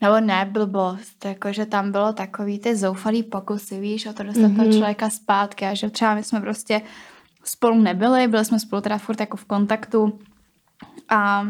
[0.00, 4.56] Nebo ne blbost, jakože tam bylo takový ty zoufalý pokusy, víš, o to dostat mm-hmm.
[4.56, 6.82] toho člověka zpátky a že třeba my jsme prostě
[7.44, 10.18] spolu nebyli, byli jsme spolu teda furt jako v kontaktu
[11.08, 11.46] a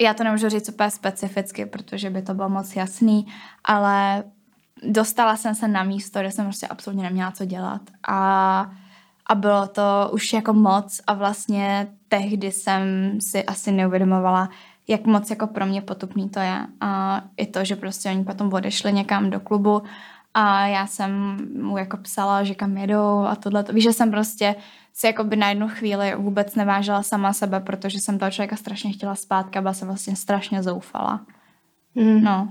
[0.00, 3.26] já to nemůžu říct úplně specificky, protože by to bylo moc jasný,
[3.64, 4.24] ale
[4.82, 8.70] dostala jsem se na místo, kde jsem prostě absolutně neměla co dělat a,
[9.26, 12.82] a bylo to už jako moc a vlastně tehdy jsem
[13.20, 14.48] si asi neuvědomovala,
[14.88, 16.66] jak moc jako pro mě potupný to je.
[16.80, 19.82] A i to, že prostě oni potom odešli někam do klubu
[20.34, 23.64] a já jsem mu jako psala, že kam jedou a tohle.
[23.72, 24.56] Víš, že jsem prostě
[24.94, 28.92] si jako by na jednu chvíli vůbec nevážela sama sebe, protože jsem toho člověka strašně
[28.92, 31.20] chtěla zpátky a byla jsem vlastně strašně zoufala.
[31.94, 32.24] Mm.
[32.24, 32.48] No.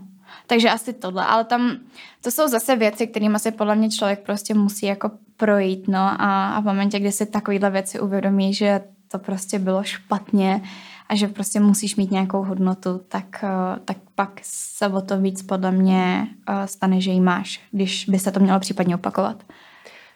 [0.47, 1.77] Takže asi tohle, ale tam
[2.21, 6.49] to jsou zase věci, kterými se podle mě člověk prostě musí jako projít, no a,
[6.55, 10.61] a v momentě, kdy si takovýhle věci uvědomí, že to prostě bylo špatně,
[11.09, 15.41] a že prostě musíš mít nějakou hodnotu, tak, eh, tak pak se o to víc
[15.41, 19.43] podle mě eh, stane, že ji máš, když by se to mělo případně opakovat.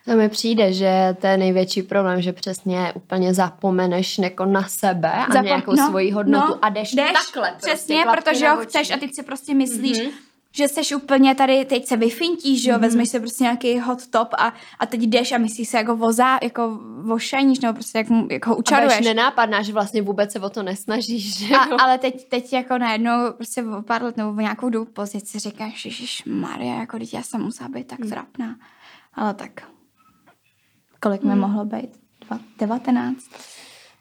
[0.05, 5.11] To mi přijde, že to je největší problém, že přesně úplně zapomeneš neko na sebe
[5.11, 7.49] a Zapom- nějakou no, svoji hodnotu no, a jdeš, jdeš takhle.
[7.49, 11.35] Prostě přesně, prostě, protože ho chceš a ty si prostě myslíš, mm-hmm že jsi úplně
[11.35, 12.81] tady, teď se vyfintíš, že jo, mm.
[12.81, 16.39] vezmeš si prostě nějaký hot top a, a teď jdeš a myslíš si jako vozá,
[16.43, 19.05] jako vošajníš, nebo prostě jak, jako ho A učaruješ.
[19.05, 21.77] nenápadná, že vlastně vůbec se o to nesnažíš, že A, jo?
[21.79, 25.39] ale teď, teď jako najednou prostě o pár let nebo o nějakou dobu později si
[25.39, 28.55] říkáš, Ježíš Maria, jako teď já jsem musela být tak trapná.
[29.13, 29.51] Ale tak,
[31.01, 31.39] kolik mi Hmm.
[31.39, 31.89] mohlo být?
[32.27, 33.17] Dva, 19?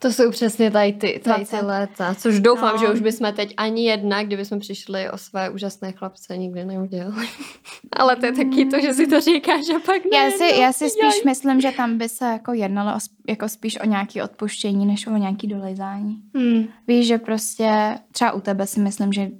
[0.00, 1.62] To jsou přesně tady ty, tady ty 20.
[1.66, 2.78] léta, což doufám, No.
[2.80, 7.28] že už bychom teď ani jedna, kdyby jsme přišli o své úžasné chlapce, nikdy neudělali.
[7.96, 10.18] Ale to je taky to, že si to říkáš a pak ne.
[10.18, 11.22] Já si, já si spíš jaj.
[11.24, 15.16] myslím, že tam by se jako jednalo o jako spíš o nějaké odpuštění, než o
[15.16, 16.22] nějaké dolejzání.
[16.34, 16.64] Hmm.
[16.86, 19.30] Víš, že prostě třeba u tebe si myslím, že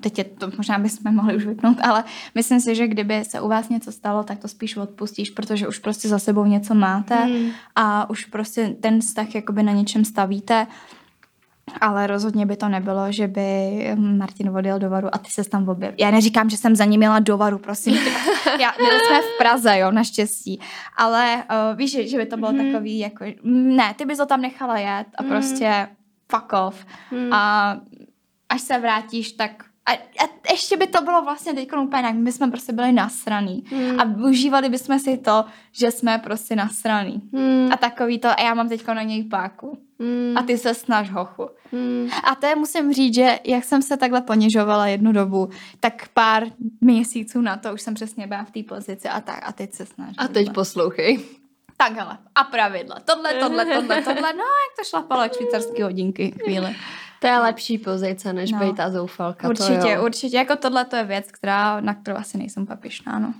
[0.00, 2.04] teď je to, možná bychom mohli už vypnout, ale
[2.34, 5.78] myslím si, že kdyby se u vás něco stalo, tak to spíš odpustíš, protože už
[5.78, 7.50] prostě za sebou něco máte Hmm.
[7.76, 10.66] a už prostě ten vztah jakoby na něčem stavíte,
[11.80, 15.68] ale rozhodně by to nebylo, že by Martin odjel do Varu a ty se tam
[15.68, 15.96] objevil.
[16.00, 17.94] Já neříkám, že jsem za ním jela do Varu, prosím.
[18.60, 20.60] Já, byli jsme v Praze, jo, naštěstí.
[20.96, 21.36] Ale
[21.72, 22.72] uh, víš, že, že by to bylo Mhm.
[22.72, 25.30] takový, jako, ne, ty bys to tam nechala jet a Mhm.
[25.32, 25.88] prostě
[26.32, 26.86] fuck off.
[27.10, 27.32] Hmm.
[27.32, 27.76] A
[28.48, 32.14] až se vrátíš, tak a, a ještě by to bylo vlastně teď úplně jinak.
[32.14, 33.64] My jsme prostě byli nasraný.
[33.66, 34.00] Hmm.
[34.00, 37.22] A užívali bychom si to, že jsme prostě nasraný.
[37.32, 37.72] Hmm.
[37.72, 39.78] A takový to, a já mám teď na něj páku.
[40.00, 40.34] Hmm.
[40.38, 41.48] A ty se snaž hochu.
[41.72, 42.08] Hmm.
[42.30, 45.48] A to je, musím říct, že jak jsem se takhle ponižovala jednu dobu,
[45.80, 46.44] tak pár
[46.80, 49.48] měsíců na to už jsem přesně byla v té pozici a tak.
[49.48, 50.14] A teď se snažím.
[50.18, 51.20] A teď poslouchej.
[51.76, 52.96] Tak hele, a pravidla.
[53.04, 54.32] Tohle, tohle, tohle, tohle.
[54.32, 56.76] No, jak to šlapalo, jak švýcarský hodinky chvíli.
[57.24, 58.58] To je lepší pozice, než No.
[58.58, 59.48] být ta zoufalka.
[59.48, 60.36] Určitě, to určitě.
[60.36, 63.34] Jako tohle to je věc, která, na kterou asi nejsem papišná, no.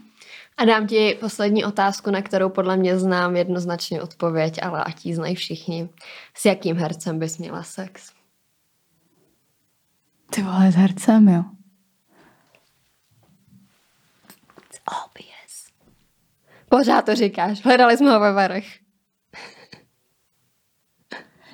[0.56, 5.14] A dám ti poslední otázku, na kterou podle mě znám jednoznačně odpověď, ale ať ji
[5.14, 5.88] znají všichni.
[6.34, 8.12] S jakým hercem bys měla sex?
[10.30, 11.44] Ty vole, s hercem, jo.
[14.66, 15.72] It's obvious.
[16.68, 17.64] Pořád to říkáš.
[17.64, 18.83] Hledali jsme ho ve varech.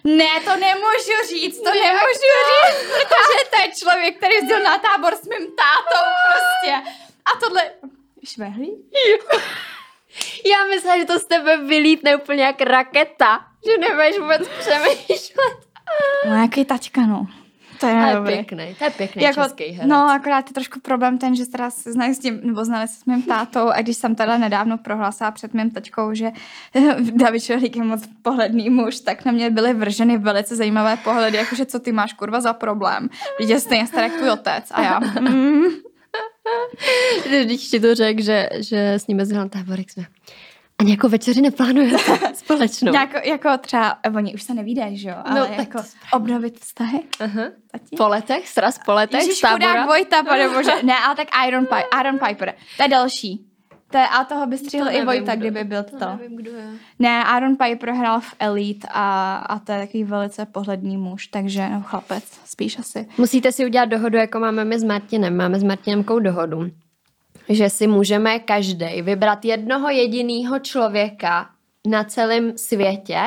[0.04, 5.16] Ne, to nemůžu říct, to nemůžu říct, protože to je člověk, který jezdil na tábor
[5.16, 6.90] s mým tátou prostě.
[7.24, 7.70] A tohle...
[8.24, 8.84] Švehlí?
[10.46, 13.40] Já myslím, že to z tebe vylítne úplně jak raketa.
[13.66, 15.58] Že nebudeš vůbec přemýšlet.
[16.26, 17.26] No, jaký tačka, no.
[17.80, 18.34] To je dobrý.
[18.34, 19.90] pěkný, to je pěkný jako, český herec.
[19.90, 23.00] no, akorát je trošku problém ten, že teda se znají s tím, nebo znali se
[23.00, 26.30] s mým tátou a když jsem teda nedávno prohlásila před mým taťkou, že
[27.12, 31.66] David Šehlík je moc pohledný muž, tak na mě byly vrženy velice zajímavé pohledy, jakože
[31.66, 33.08] co ty máš kurva za problém.
[33.38, 35.00] Vidíš, je stejně starý jak tvůj otec a já.
[35.20, 35.64] Mm.
[37.44, 40.04] Když ti to řekl, že, že s ním na táborek, jsme
[40.80, 41.98] a nějakou večeři neplánujete
[42.34, 42.94] společnou.
[42.94, 46.16] Jako, jako třeba, oni už se nevídají, že jo, ale No, no, tak jako to
[46.16, 47.00] obnovit vztahy.
[47.18, 47.96] Tati?
[47.96, 49.68] Po letech, sraz po letech, Ježíš, tábora.
[49.70, 50.72] chudák Vojta, pane bože.
[50.82, 52.54] Ne, ale tak Iron, Pi- Iron Piper.
[52.76, 53.46] To je další.
[53.92, 55.98] To je, a toho by střihl i nevím, Vojta, kdo- kdyby byl to.
[55.98, 56.64] To nevím, kdo je.
[56.98, 61.68] Ne, Aaron Piper hrál v Elite a, a to je takový velice pohledný muž, takže
[61.68, 63.06] no, chlapec, spíš asi.
[63.18, 65.36] Musíte si udělat dohodu, jako máme my s Martinem.
[65.36, 66.70] Máme s Martinem kou dohodu,
[67.50, 71.50] že si můžeme každý vybrat jednoho jediného člověka
[71.86, 73.20] na celém světě,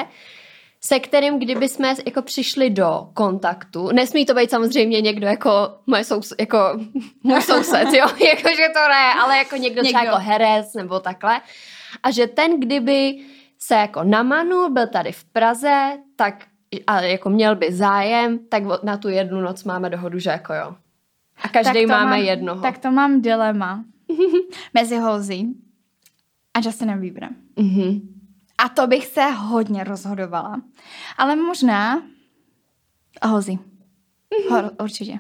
[0.82, 5.50] se kterým, kdyby jsme jako přišli do kontaktu, nesmí to být samozřejmě někdo jako,
[5.88, 6.58] moje sous, jako
[7.24, 10.00] můj soused, jo, jakože to ne, ale jako někdo, někdo.
[10.00, 11.42] třeba jako herec nebo takhle.
[12.04, 13.20] A že ten, kdyby
[13.60, 16.36] se jako namanul, byl tady v Praze, tak
[16.88, 20.76] a jako měl by zájem, tak na tu jednu noc máme dohodu, že jako jo.
[21.44, 22.62] A každý máme mám, jednoho.
[22.62, 23.84] Tak to mám dilema
[24.74, 25.44] mezi Halsey
[26.54, 27.36] a Justinem Bieberem.
[27.60, 28.10] Mhm.
[28.58, 30.62] A to bych se hodně rozhodovala.
[31.18, 32.04] Ale možná
[33.24, 33.58] Halsey.
[34.50, 35.20] Ho, určitě.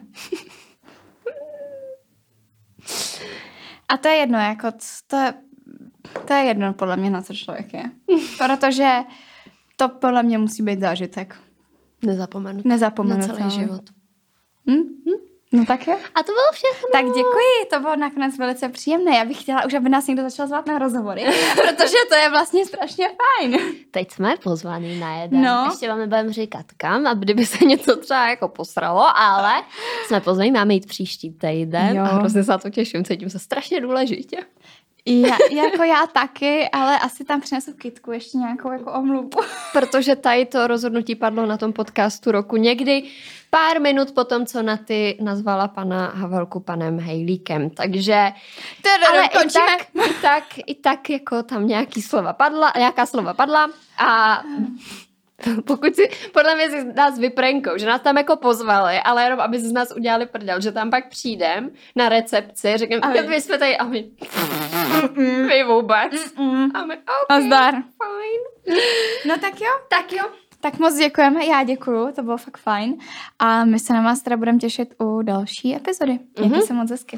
[3.89, 4.67] A to je jedno, jako
[5.07, 5.33] to je,
[6.27, 7.83] to je jedno podle mě, na co člověk je.
[8.37, 8.97] Protože
[9.75, 11.35] to podle mě musí být zážitek.
[12.05, 12.61] Nezapomenu.
[12.65, 13.37] Na Nezapomenutelný.
[13.37, 13.81] celý život.
[14.69, 14.83] Hm?
[15.53, 15.93] No tak jo.
[16.15, 16.87] A to bylo všechno.
[16.91, 19.17] Tak děkuji, to bylo nakonec velice příjemné.
[19.17, 21.25] Já bych chtěla už, aby nás někdo začal zvát na rozhovory,
[21.55, 23.57] protože to je vlastně strašně fajn.
[23.91, 25.41] Teď jsme pozvaný na jeden.
[25.41, 25.67] No.
[25.71, 29.63] Ještě vám nebudeme říkat kam, a kdyby se něco třeba jako posralo, ale
[30.07, 32.03] jsme pozvaní, máme jít příští týden Jo.
[32.03, 34.37] a hrozně se na to těším, cítím se strašně důležitě.
[35.05, 39.29] Já, jako já taky, ale asi tam přinesu kitku ještě nějakou jako omluvu.
[39.73, 43.03] Protože tady to rozhodnutí padlo na tom podcastu roku někdy
[43.53, 47.69] pár minut po tom, co na ty nazvala pana Havelku panem Hejlíkem.
[47.69, 48.31] Takže
[49.09, 49.65] ale i končíme.
[49.77, 54.41] tak, i tak, i tak jako tam nějaký slova padla, nějaká slova padla a
[55.65, 59.59] pokud si, podle mě si nás vyprenkou, že nás tam jako pozvali, ale jenom aby
[59.59, 63.57] z nás udělali prdel, že tam pak přijdem na recepci, řekneme, A vy- my jsme
[63.57, 64.05] tady a my,
[65.47, 66.35] my vůbec.
[66.37, 66.71] Mm.
[66.75, 67.73] A my, okay, Nazdar.
[67.73, 68.41] fajn.
[69.27, 69.71] No tak jo.
[69.89, 70.23] Tak jo.
[70.63, 72.97] Tak moc děkujeme, já děkuju, to bylo fakt fajn.
[73.39, 76.19] A my se na vás teda budeme těšit u další epizody.
[76.39, 76.61] Mějte Mhm.
[76.67, 77.17] se moc hezky.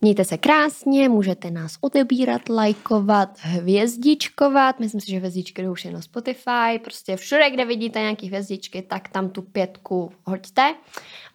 [0.00, 4.80] Mějte se krásně, můžete nás odebírat, lajkovat, hvězdičkovat.
[4.80, 6.78] Myslím si, že hvězdičky jdou už jen na Spotify.
[6.84, 10.74] Prostě všude, kde vidíte nějaké hvězdičky, tak tam tu pětku hoďte.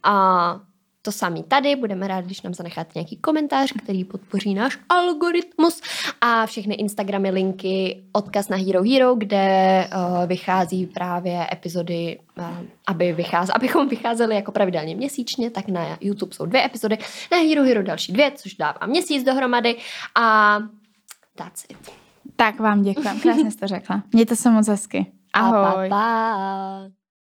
[0.04, 0.60] A
[1.06, 5.82] to samý tady, budeme rádi, když nám zanecháte nějaký komentář, který podpoří náš algoritmus
[6.22, 12.46] a všechny Instagramy, linky, odkaz na Hero Hero, kde uh, vychází právě epizody, uh,
[12.88, 16.98] aby vycház, abychom vycházeli jako pravidelně měsíčně, tak na YouTube jsou dvě epizody,
[17.32, 19.76] na Hero Hero další dvě, což dává měsíc dohromady
[20.16, 20.58] a
[21.36, 21.92] that's it.
[22.36, 24.04] Tak vám děkujem, krásně jste řekla.
[24.14, 25.06] Mějte se moc hezky.
[25.34, 25.88] Ahoj.
[25.88, 27.03] A pa, pa.